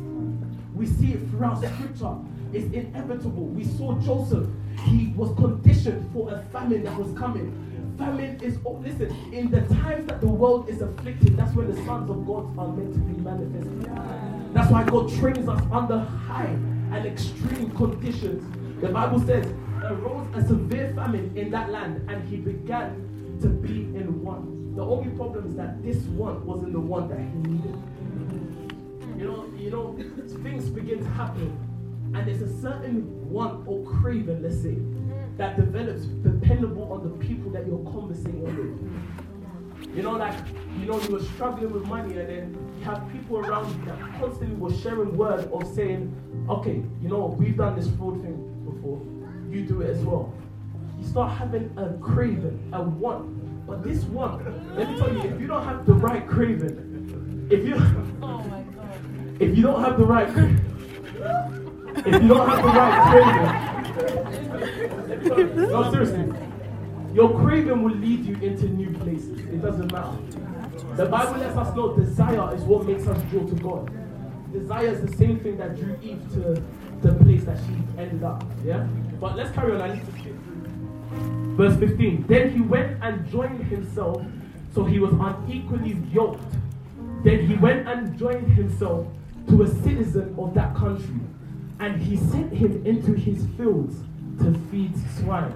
[0.75, 2.17] We see it throughout scripture.
[2.53, 3.47] It's inevitable.
[3.47, 4.47] We saw Joseph.
[4.83, 7.49] He was conditioned for a famine that was coming.
[7.97, 11.85] Famine is, oh, listen, in the times that the world is afflicted, that's when the
[11.87, 14.53] sons of God are meant to be manifested.
[14.53, 16.55] That's why God trains us under high
[16.91, 18.43] and extreme conditions.
[18.81, 19.45] The Bible says,
[19.83, 24.75] arose a severe famine in that land, and he began to be in want.
[24.75, 27.75] The only problem is that this one wasn't the one that he needed.
[29.17, 29.97] You know, you know,
[30.43, 31.57] things begin to happen,
[32.13, 34.77] and there's a certain want or craving, let's say,
[35.37, 39.95] that develops dependable on the people that you're conversing with.
[39.95, 40.35] You know, like,
[40.79, 43.99] you know, you were struggling with money, and then you have people around you that
[44.19, 46.13] constantly were sharing word of saying,
[46.49, 49.01] okay, you know, we've done this fraud thing before,
[49.49, 50.33] you do it as well.
[50.99, 53.35] You start having a craving, a want.
[53.67, 54.45] But this want,
[54.77, 57.75] let me tell you, if you don't have the right craving, if you
[58.21, 59.41] oh my God.
[59.41, 63.73] if you don't have the right if you don't have the right
[65.25, 66.33] craving no seriously
[67.13, 70.17] your craving will lead you into new places it doesn't matter
[70.95, 73.89] the bible lets us know desire is what makes us draw to god
[74.59, 76.61] desire is the same thing that drew eve to
[77.01, 78.87] the place that she ended up yeah?
[79.19, 79.81] But let's carry on.
[79.81, 80.35] I need to skip
[81.57, 84.21] verse 15 then he went and joined himself
[84.77, 86.53] so he was unequally yoked.
[87.23, 89.07] Then he went and joined himself
[89.49, 91.19] to a citizen of that country,
[91.79, 93.95] and he sent him into his fields
[94.37, 95.51] to feed swine.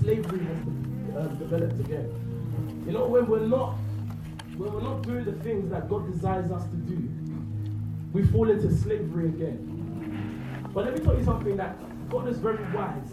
[0.00, 0.58] Slavery has
[1.14, 2.82] uh, developed again.
[2.86, 3.76] You know, when we're not
[4.56, 6.96] when we're not doing the things that God desires us to do,
[8.16, 10.70] we fall into slavery again.
[10.72, 11.76] But let me tell you something that
[12.08, 13.12] God is very wise.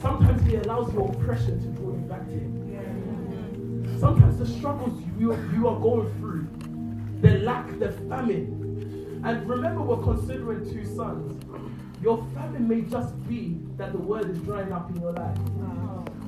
[0.00, 3.98] Sometimes He allows your oppression to draw you back to Him.
[3.98, 6.46] Sometimes the struggles you, you are going through,
[7.22, 9.20] the lack, the famine.
[9.24, 11.44] And remember, we're considering two sons.
[12.00, 15.38] Your famine may just be that the word is drying up in your life.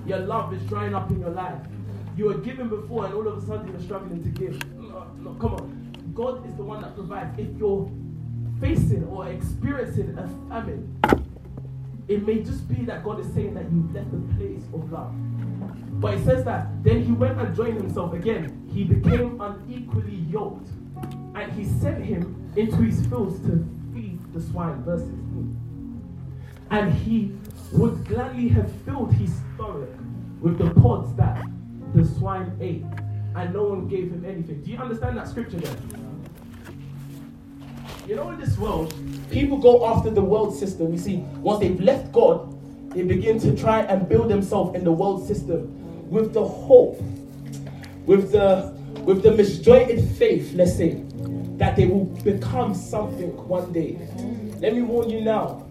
[0.06, 1.60] Your love is drying up in your life.
[2.16, 4.60] You were given before, and all of a sudden you're struggling to give.
[5.38, 5.81] Come on.
[6.14, 7.38] God is the one that provides.
[7.38, 7.90] If you're
[8.60, 10.98] facing or experiencing a famine,
[12.08, 15.12] it may just be that God is saying that you've left the place of love.
[16.00, 18.68] But it says that then he went and joined himself again.
[18.72, 20.68] He became unequally yoked.
[21.34, 24.82] and he sent him into his fields to feed the swine.
[24.82, 25.58] Verse 16.
[26.70, 27.32] And he
[27.72, 29.90] would gladly have filled his stomach
[30.40, 31.42] with the pods that
[31.94, 32.84] the swine ate,
[33.34, 34.62] and no one gave him anything.
[34.62, 35.76] Do you understand that scripture there?
[38.06, 38.92] You know, in this world,
[39.30, 40.92] people go after the world system.
[40.92, 42.48] You see, once they've left God,
[42.90, 47.00] they begin to try and build themselves in the world system with the hope,
[48.06, 48.72] with the
[49.04, 51.02] with the misjointed faith, let's say,
[51.58, 53.98] that they will become something one day.
[54.58, 55.66] Let me warn you now.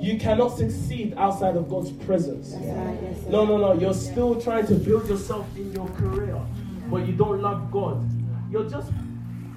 [0.00, 2.52] You cannot succeed outside of God's presence.
[3.28, 3.72] No, no, no.
[3.72, 6.40] You're still trying to build yourself in your career,
[6.88, 8.08] but you don't love God.
[8.50, 8.92] You're just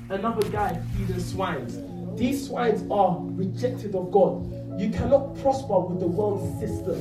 [0.09, 1.77] another guy feeding swines.
[2.17, 4.79] These swines are rejected of God.
[4.79, 6.99] You cannot prosper with the world system.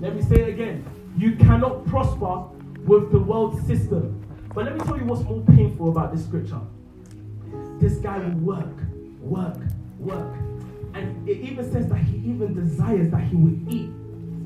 [0.00, 0.84] Let me say it again.
[1.16, 2.44] You cannot prosper
[2.84, 4.24] with the world system.
[4.54, 6.60] But let me tell you what's more painful about this scripture.
[7.80, 8.76] This guy will work,
[9.20, 9.58] work,
[9.98, 10.34] work.
[10.94, 13.90] And it even says that he even desires that he would eat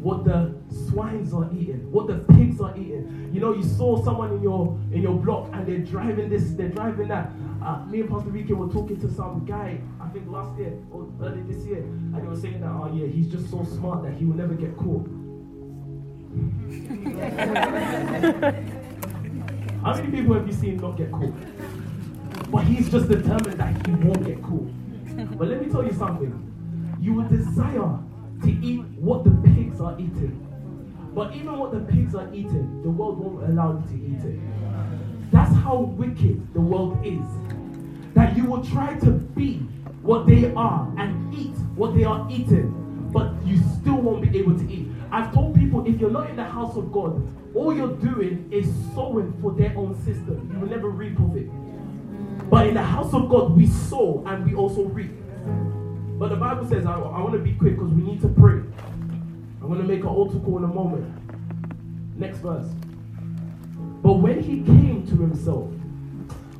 [0.03, 0.53] what the
[0.89, 3.31] swines are eating, what the pigs are eating.
[3.33, 6.69] You know, you saw someone in your in your block and they're driving this, they're
[6.69, 7.31] driving that.
[7.63, 11.09] Uh, me and Pastor Ricky were talking to some guy, I think last year or
[11.23, 14.15] early this year, and they were saying that, oh yeah, he's just so smart that
[14.15, 15.07] he will never get caught.
[19.83, 21.33] How many people have you seen not get caught?
[22.51, 24.69] But he's just determined that he won't get caught.
[25.39, 26.49] But let me tell you something.
[27.01, 27.99] You will desire
[28.43, 30.49] to eat what the pigs are eating.
[31.14, 34.40] But even what the pigs are eating, the world won't allow you to eat it.
[35.30, 37.24] That's how wicked the world is.
[38.14, 39.59] That you will try to be
[40.03, 44.59] what they are and eat what they are eating, but you still won't be able
[44.59, 44.88] to eat.
[45.11, 47.22] I've told people if you're not in the house of God,
[47.55, 50.51] all you're doing is sowing for their own system.
[50.53, 51.51] You will never reap of it.
[52.51, 55.12] But in the house of God, we sow and we also reap.
[56.23, 58.62] But the Bible says, I, I want to be quick because we need to pray.
[59.61, 61.05] I'm going to make an altar call in a moment.
[62.16, 62.68] Next verse.
[64.05, 65.68] But when he came to himself,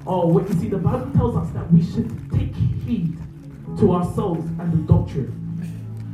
[0.05, 3.17] oh, what you see, the Bible tells us that we should take heed
[3.79, 5.31] to ourselves and the doctrine.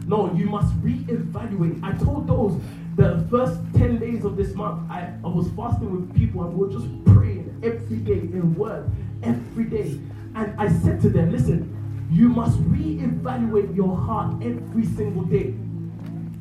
[0.06, 1.82] No, you must reevaluate.
[1.82, 2.60] I told those
[2.96, 6.66] the first 10 days of this month, I, I was fasting with people and we
[6.66, 8.90] were just praying every day in word,
[9.22, 9.98] every day.
[10.34, 11.77] And I said to them, listen,
[12.10, 15.54] you must reevaluate your heart every single day.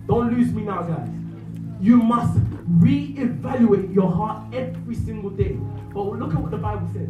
[0.07, 1.09] Don't lose me now, guys.
[1.81, 2.39] You must
[2.79, 5.57] reevaluate your heart every single day.
[5.93, 7.09] But look at what the Bible says.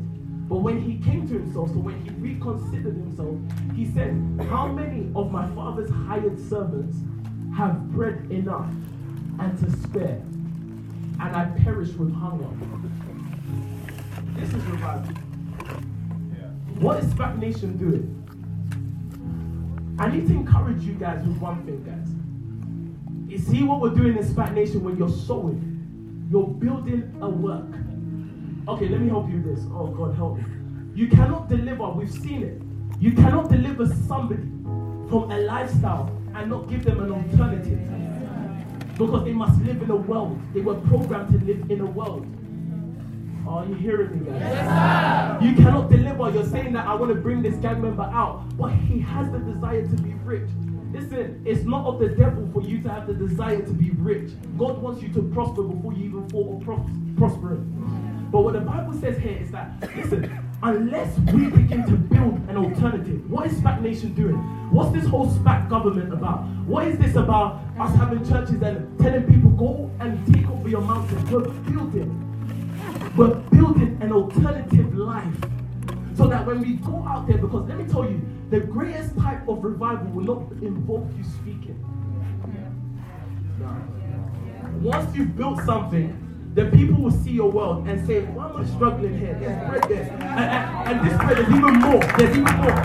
[0.49, 3.37] But when he came to himself, so when he reconsidered himself,
[3.75, 4.11] he said,
[4.49, 6.97] How many of my father's hired servants
[7.55, 8.69] have bread enough
[9.39, 10.21] and to spare?
[11.19, 12.47] And I perish with hunger.
[14.35, 15.13] This is revival.
[16.79, 18.26] What is SPAC Nation doing?
[19.99, 22.07] I need to encourage you guys with one thing, guys.
[23.31, 27.65] You see what we're doing in SPAC Nation when you're sowing, you're building a work.
[28.67, 29.65] Okay, let me help you with this.
[29.71, 30.43] Oh God, help me.
[30.93, 32.61] You cannot deliver, we've seen it.
[33.01, 34.43] You cannot deliver somebody
[35.09, 37.79] from a lifestyle and not give them an alternative.
[38.97, 40.39] Because they must live in a world.
[40.53, 42.27] They were programmed to live in a world.
[43.47, 44.41] Are you hearing me, guys?
[44.41, 46.29] Yes, you cannot deliver.
[46.31, 49.39] You're saying that I want to bring this gang member out, but he has the
[49.39, 50.49] desire to be rich.
[50.91, 54.31] Listen, it's not of the devil for you to have the desire to be rich.
[54.57, 58.27] God wants you to prosper before you even fall pros- prospering.
[58.31, 60.29] But what the Bible says here is that, listen,
[60.61, 64.35] unless we begin to build an alternative, what is SPAC Nation doing?
[64.71, 66.45] What's this whole SPAC government about?
[66.65, 70.81] What is this about us having churches and telling people go and take over your
[70.81, 71.31] mountain?
[71.31, 71.41] We're
[71.71, 72.26] building.
[73.17, 75.35] We're building an alternative life.
[76.15, 79.47] So that when we go out there, because let me tell you, the greatest type
[79.47, 81.83] of revival will not involve you speaking.
[84.83, 88.65] Once you've built something, the people will see your world and say, Why am I
[88.65, 89.35] struggling here?
[89.39, 90.11] There's bread there.
[90.11, 91.99] And, and, and this bread, there's even more.
[92.17, 92.81] There's even more.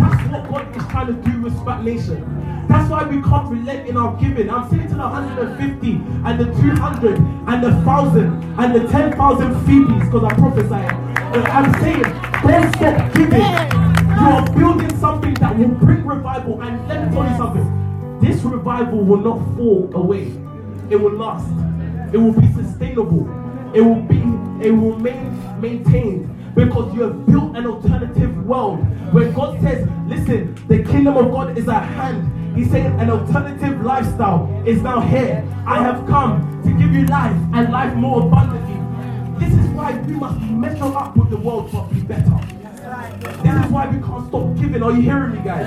[0.00, 2.41] That's what God is trying to do with SPAC Nation.
[2.68, 4.50] That's why we can't relent in our giving.
[4.50, 10.04] I'm saying to the 150 and the 200 and the 1,000 and the 10,000 Phoebes
[10.04, 10.74] because I prophesy.
[10.74, 12.02] I'm saying,
[12.42, 13.40] don't stop giving.
[13.40, 16.60] You are building something that will bring revival.
[16.62, 18.18] And let me tell you something.
[18.20, 20.32] This revival will not fall away.
[20.90, 21.48] It will last.
[22.12, 23.26] It will be sustainable.
[23.74, 24.18] It will be,
[24.66, 28.80] it will main, maintained because you have built an alternative world
[29.12, 32.56] where God says, listen, the kingdom of God is at hand.
[32.56, 35.42] He's saying an alternative lifestyle is now here.
[35.66, 38.78] I have come to give you life and life more abundantly.
[39.38, 42.38] This is why we must measure up with the world but be better.
[43.42, 44.82] This is why we can't stop giving.
[44.82, 45.66] Are you hearing me, guys?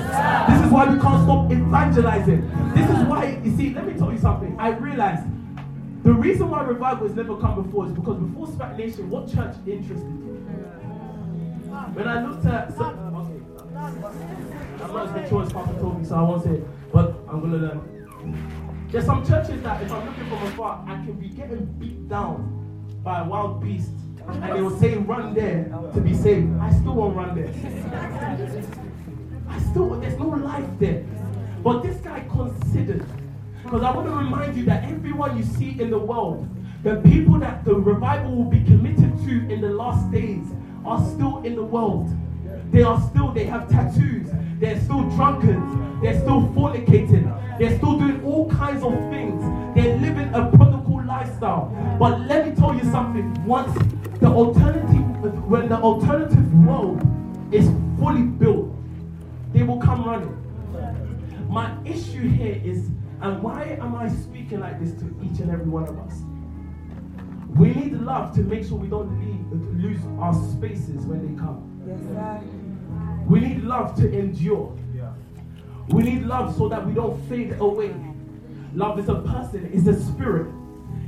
[0.50, 2.42] This is why we can't stop evangelizing.
[2.76, 4.56] This is why, you see, let me tell you something.
[4.60, 5.24] I realized
[6.04, 9.56] the reason why revival has never come before is because before SPAC Nation, what church
[9.66, 10.25] interested?
[11.94, 12.76] When I looked at.
[12.76, 12.94] So, okay.
[14.84, 16.92] I'm not as mature as Pastor Tobi, so I won't say it.
[16.92, 18.88] But I'm to learn.
[18.90, 22.64] There's some churches that, if I'm looking from afar, I can be getting beat down
[23.04, 23.92] by a wild beast
[24.28, 26.52] and they will say run there to be saved.
[26.60, 27.54] I still won't run there.
[29.48, 31.04] I still there's no life there.
[31.64, 33.06] But this guy considered.
[33.64, 36.48] Because I want to remind you that everyone you see in the world,
[36.84, 40.46] the people that the revival will be committed to in the last days
[40.86, 42.10] are still in the world.
[42.72, 44.30] They are still, they have tattoos,
[44.60, 49.42] they're still drunkards, they're still fornicating, they're still doing all kinds of things.
[49.76, 51.98] They're living a prodigal lifestyle.
[52.00, 53.34] But let me tell you something.
[53.46, 53.74] Once
[54.20, 57.02] the alternative, when the alternative world
[57.52, 57.70] is
[58.00, 58.74] fully built,
[59.54, 60.36] they will come running.
[61.50, 62.90] My issue here is,
[63.22, 66.22] and why am I speaking like this to each and every one of us?
[67.56, 71.72] We need love to make sure we don't leave, lose our spaces when they come.
[71.88, 72.42] Yes, sir.
[73.28, 74.78] We need love to endure.
[74.94, 75.14] Yeah.
[75.88, 77.96] We need love so that we don't fade away.
[78.74, 80.54] Love is a person, it's a spirit.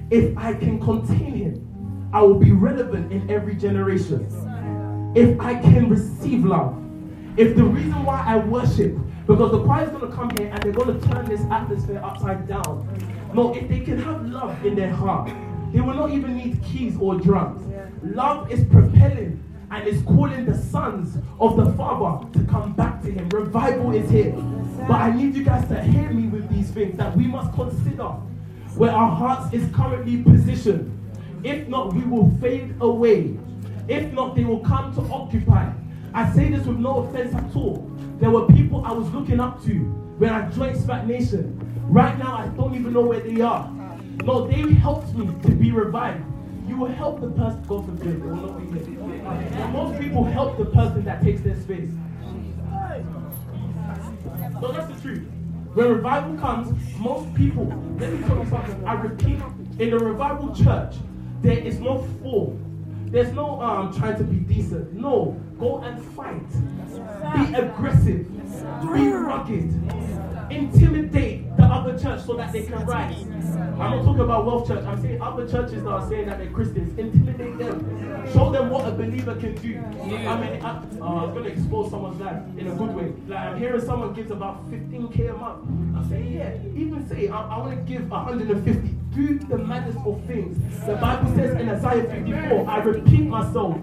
[0.09, 4.25] If I can contain him, I will be relevant in every generation.
[5.15, 6.81] If I can receive love,
[7.35, 10.63] if the reason why I worship, because the choir is going to come here and
[10.63, 12.87] they're going to turn this atmosphere upside down.
[13.33, 15.29] No, if they can have love in their heart,
[15.71, 17.63] they will not even need keys or drums.
[18.03, 23.11] Love is propelling and is calling the sons of the Father to come back to
[23.11, 23.27] Him.
[23.29, 24.31] Revival is here.
[24.87, 28.09] But I need you guys to hear me with these things that we must consider
[28.75, 30.93] where our hearts is currently positioned.
[31.43, 33.37] If not, we will fade away.
[33.87, 35.71] If not, they will come to occupy.
[36.13, 37.91] I say this with no offense at all.
[38.19, 39.73] There were people I was looking up to
[40.17, 41.59] when I joined SPAC Nation.
[41.87, 43.71] Right now, I don't even know where they are.
[44.27, 46.21] No, they helped me to be revived.
[46.67, 49.21] You will help the person, God forbid, they will not be here.
[49.23, 51.89] But most people help the person that takes their space.
[54.61, 55.25] No, that's the truth.
[55.75, 57.67] When revival comes, most people,
[57.99, 58.85] let me tell you something.
[58.85, 59.39] I repeat,
[59.79, 60.95] in the revival church,
[61.41, 62.61] there is no form.
[63.05, 64.91] There's no um trying to be decent.
[64.91, 66.49] No, go and fight.
[67.33, 68.27] Be aggressive.
[68.81, 69.71] Be rugged.
[70.51, 71.36] Intimidate
[71.71, 73.25] other church so that they can rise.
[73.25, 74.83] I'm not talking about Wealth Church.
[74.85, 76.97] I'm saying other churches that are saying that they're Christians.
[76.97, 78.33] Intimidate them.
[78.33, 79.77] Show them what a believer can do.
[79.77, 83.13] I mean, I, uh, I was going to expose someone's life in a good way.
[83.27, 85.67] Like I'm hearing someone gives about 15k a month.
[85.95, 88.95] I'm saying, yeah, even say I, I want to give 150.
[89.15, 90.57] Do the maddest of things.
[90.85, 93.77] The Bible says in Isaiah 54, I repeat myself,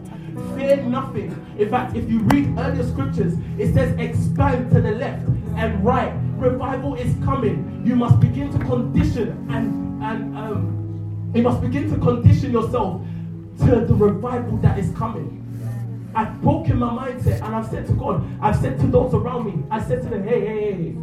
[0.56, 1.30] fear nothing.
[1.58, 5.26] In fact, if you read earlier scriptures, it says expand to the left
[5.56, 6.12] and right.
[6.36, 7.82] Revival is coming.
[7.84, 13.00] You must begin to condition and and um, you must begin to condition yourself
[13.60, 15.40] to the revival that is coming.
[16.14, 19.64] I've broken my mindset and I've said to God, I've said to those around me,
[19.70, 20.96] I said to them, hey, hey, hey,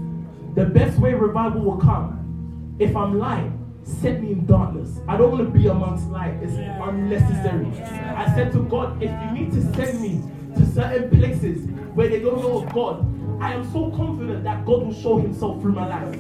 [0.56, 5.00] the best way revival will come, if I'm lying, set me in darkness.
[5.08, 6.36] I don't want to be amongst light.
[6.42, 7.68] It's unnecessary.
[8.16, 10.22] I said to God, if you need to send me
[10.56, 13.06] to certain places where they don't know of God,
[13.42, 16.16] I am so confident that God will show himself through my life.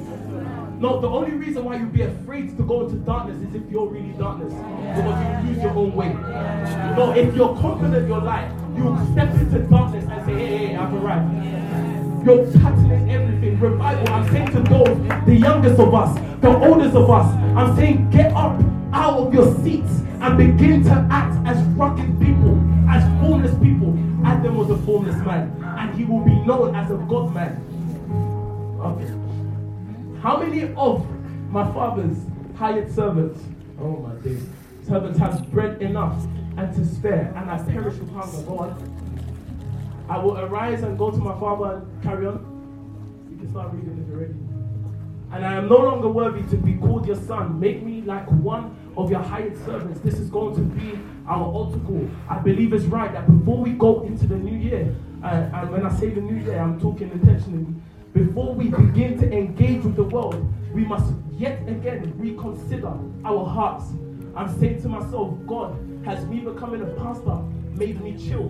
[0.80, 3.88] No, the only reason why you'd be afraid to go into darkness is if you're
[3.88, 4.51] really darkness.
[4.51, 6.14] Because you lose your own way.
[6.97, 10.57] No, if you're confident in your life, you will step into darkness and say, hey,
[10.57, 11.70] hey, I've arrived.
[12.24, 13.59] You're tackling everything.
[13.59, 17.26] Revival, I'm saying to those, the youngest of us, the oldest of us,
[17.57, 18.61] I'm saying get up
[18.93, 23.97] out of your seats and begin to act as rugged people, as formless people.
[24.24, 27.57] Adam was a formless man, and he will be known as a God man.
[28.80, 30.22] Okay.
[30.22, 31.07] How many of
[31.49, 32.17] my father's
[32.55, 33.41] hired servants,
[33.80, 34.43] oh my days,
[34.88, 36.24] servants have bread enough
[36.57, 38.43] and to spare, and I perish with hunger?
[38.43, 39.01] Go on.
[40.12, 42.43] I will arise and go to my father and carry on.
[43.32, 44.34] You can start reading if you're ready.
[45.32, 47.57] And I am no longer worthy to be called your son.
[47.62, 50.01] Make me like one of your hired servants.
[50.01, 50.99] This is going to be
[51.30, 52.09] our altar call.
[52.30, 54.93] I believe it's right that before we go into the new year,
[55.24, 57.74] uh, and when I say the new year, I'm talking intentionally.
[58.12, 62.93] Before we begin to engage with the world, we must yet again reconsider
[63.24, 63.86] our hearts.
[64.36, 67.38] I'm saying to myself, God, has me becoming a pastor
[67.78, 68.49] made me chill?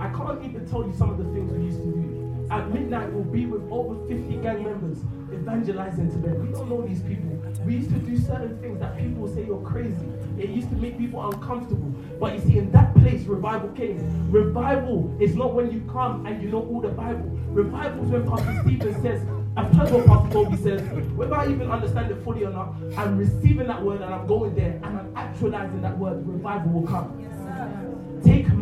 [0.00, 2.46] I can't even tell you some of the things we used to do.
[2.50, 4.98] at midnight we'll be with over 50 gang members
[5.32, 6.46] evangelizing to them.
[6.46, 7.30] We don't know these people.
[7.64, 10.06] We used to do certain things that people will say you're crazy.
[10.38, 11.92] It used to make people uncomfortable.
[12.20, 14.30] But you see, in that place, revival came.
[14.30, 17.28] Revival is not when you come and you know all the Bible.
[17.48, 19.22] Revival is when Pastor Stephen says,
[19.56, 23.16] I've heard what Pastor Tobi says, whether I even understand it fully or not, I'm
[23.16, 26.26] receiving that word and I'm going there and I'm actualizing that word.
[26.26, 27.25] Revival will come.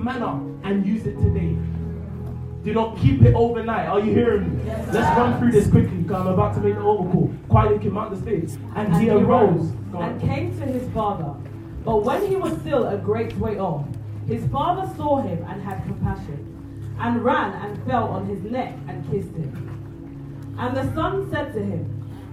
[0.04, 0.34] Manna
[0.64, 1.56] and use it today.
[2.62, 3.88] Do not keep it overnight.
[3.88, 4.64] Are you hearing me?
[4.92, 7.32] Let's run through this quickly because I'm about to make the overcall.
[7.48, 8.52] Quietly came out the stage.
[8.74, 9.70] And, And he he arose.
[9.94, 11.34] And came to his father.
[11.84, 13.84] But when he was still a great way off,
[14.26, 19.04] his father saw him and had compassion, and ran and fell on his neck and
[19.10, 20.56] kissed him.
[20.58, 21.90] And the son said to him,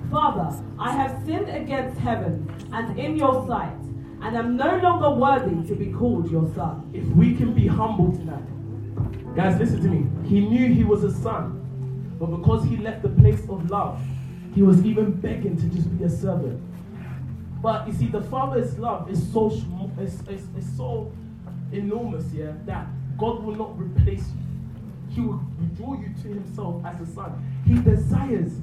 [0.09, 3.73] Father, I have sinned against heaven and in your sight,
[4.21, 6.89] and am no longer worthy to be called your son.
[6.93, 10.29] If we can be humble tonight, guys, listen to me.
[10.29, 13.99] He knew he was a son, but because he left the place of love,
[14.53, 16.61] he was even begging to just be a servant.
[17.61, 19.47] But you see, the Father's love is so
[19.99, 21.11] is, is, is so
[21.71, 25.15] enormous, yeah, that God will not replace you.
[25.15, 25.39] He will
[25.75, 27.61] draw you to Himself as a son.
[27.65, 28.53] He desires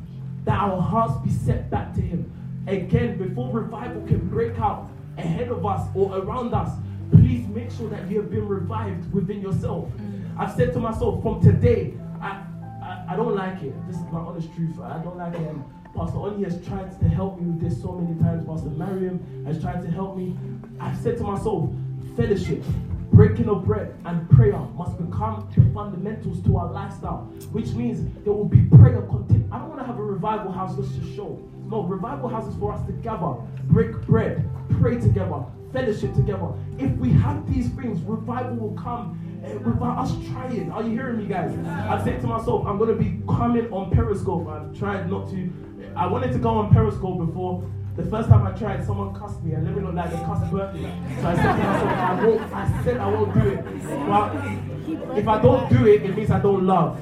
[0.44, 2.32] that our hearts be set back to Him.
[2.66, 6.70] Again, before revival can break out ahead of us or around us,
[7.10, 9.88] please make sure that you have been revived within yourself.
[9.90, 10.38] Mm.
[10.38, 12.44] I've said to myself, from today, I,
[12.82, 13.74] I, I don't like it.
[13.86, 14.78] This is my honest truth.
[14.80, 15.40] I don't like it.
[15.40, 15.64] And
[15.94, 18.46] Pastor Oni has tried to help me with this so many times.
[18.46, 20.36] Pastor Mariam has tried to help me.
[20.78, 21.70] I've said to myself,
[22.16, 22.62] fellowship,
[23.12, 28.32] breaking of bread, and prayer must become the fundamentals to our lifestyle, which means there
[28.32, 29.46] will be prayer content.
[29.50, 31.40] I don't want to have a revival house just to show.
[31.70, 33.34] No, revival house is for us to gather,
[33.64, 34.48] break bread,
[34.80, 36.48] pray together, fellowship together.
[36.78, 40.70] If we have these things, revival will come eh, without us trying.
[40.70, 41.56] Are you hearing me, guys?
[41.66, 44.48] I've said to myself, I'm going to be coming on Periscope.
[44.48, 45.52] I've tried not to.
[45.96, 47.68] I wanted to go on Periscope before.
[47.98, 50.48] The first time I tried, someone cussed me, and let me know like they cussed
[50.52, 50.82] Berkeley.
[51.20, 52.52] So I said to myself, I won't.
[52.52, 53.64] I said I won't do it.
[54.08, 56.96] Well, if I don't do it, it means I don't love.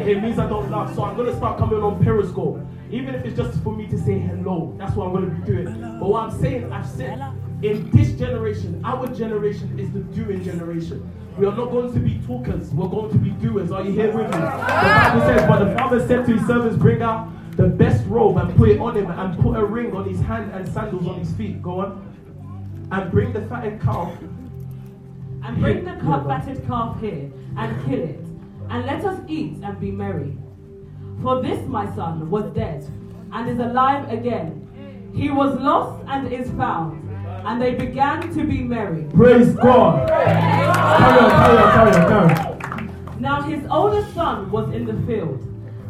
[0.00, 0.94] It means I don't love.
[0.94, 2.60] So I'm gonna start coming on Periscope,
[2.92, 4.72] even if it's just for me to say hello.
[4.78, 5.80] That's what I'm gonna be doing.
[5.98, 7.20] But what I'm saying, I've said,
[7.62, 11.10] in this generation, our generation is the doing generation.
[11.36, 12.70] We are not going to be talkers.
[12.70, 13.72] We're going to be doers.
[13.72, 14.30] Are you here with me?
[14.30, 18.36] The Bible says, but the father said to his servants, bring out the best robe
[18.36, 21.18] and put it on him, and put a ring on his hand and sandals on
[21.18, 21.62] his feet.
[21.62, 22.88] Go on.
[22.90, 24.12] And bring the fatted calf
[25.42, 28.20] And bring the cut fatted calf here, and kill it,
[28.70, 30.36] and let us eat and be merry.
[31.22, 32.86] For this my son was dead,
[33.32, 34.60] and is alive again.
[35.14, 37.08] He was lost and is found,
[37.46, 39.04] and they began to be merry.
[39.14, 40.08] Praise God.
[40.08, 40.26] Carry
[40.66, 43.20] on, carry on, carry on, carry on.
[43.20, 45.40] Now his oldest son was in the field,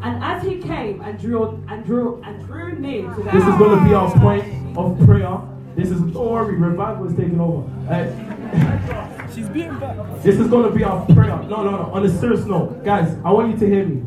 [0.04, 3.54] and as he came and drew and drew and drew near to the This is
[3.56, 5.40] going to be our point of prayer.
[5.74, 7.66] This is, don't worry, revival is taking over.
[7.90, 9.96] Uh, She's being back.
[10.22, 11.36] this is going to be our prayer.
[11.44, 11.90] No, no, no.
[11.92, 14.02] On a serious note, guys, I want you to hear me.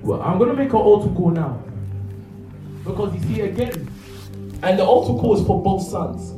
[0.00, 1.62] Well, I'm going to make an altar call now.
[2.84, 3.90] Because you see, again,
[4.62, 6.32] and the altar call is for both sons.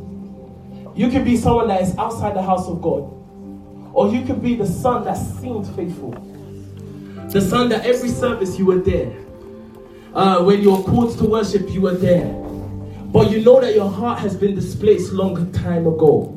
[0.98, 3.02] You can be someone that is outside the house of God,
[3.92, 6.14] or you can be the son that seemed faithful.
[7.32, 9.12] The son that every service you were there.
[10.14, 12.32] Uh, when you were called to worship, you were there.
[13.12, 16.34] But you know that your heart has been displaced long time ago.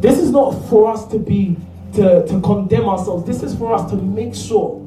[0.00, 1.56] This is not for us to be
[1.94, 3.26] to, to condemn ourselves.
[3.26, 4.80] This is for us to make sure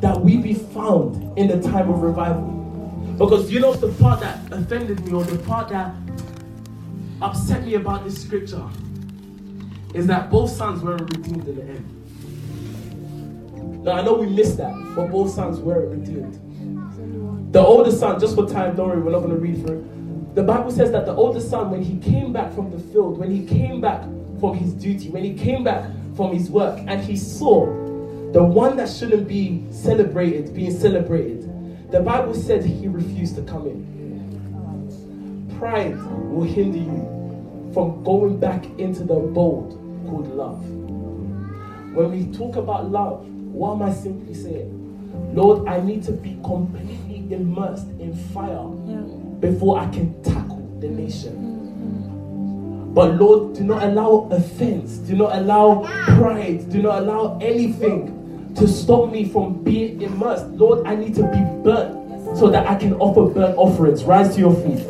[0.00, 2.48] that we be found in the time of revival.
[3.18, 5.94] Because you know the part that offended me or the part that
[7.20, 8.66] upset me about this scripture
[9.94, 12.01] is that both sons were redeemed in the end.
[13.82, 16.38] Now I know we missed that, but both sons were redeemed.
[17.52, 20.34] The oldest son, just for time, don't worry, we're not going to read through it.
[20.36, 23.30] The Bible says that the oldest son, when he came back from the field, when
[23.30, 24.02] he came back
[24.38, 27.66] from his duty, when he came back from his work, and he saw
[28.32, 31.42] the one that shouldn't be celebrated being celebrated,
[31.90, 35.50] the Bible said he refused to come in.
[35.58, 35.96] Pride
[36.30, 39.72] will hinder you from going back into the abode
[40.06, 40.64] called love.
[41.94, 44.78] When we talk about love, what am I simply saying?
[45.34, 48.66] Lord, I need to be completely immersed in fire
[49.40, 51.50] before I can tackle the nation.
[52.94, 55.82] But Lord, do not allow offense, do not allow
[56.18, 60.46] pride, do not allow anything to stop me from being immersed.
[60.48, 64.04] Lord, I need to be burnt so that I can offer burnt offerings.
[64.04, 64.86] Rise to your feet.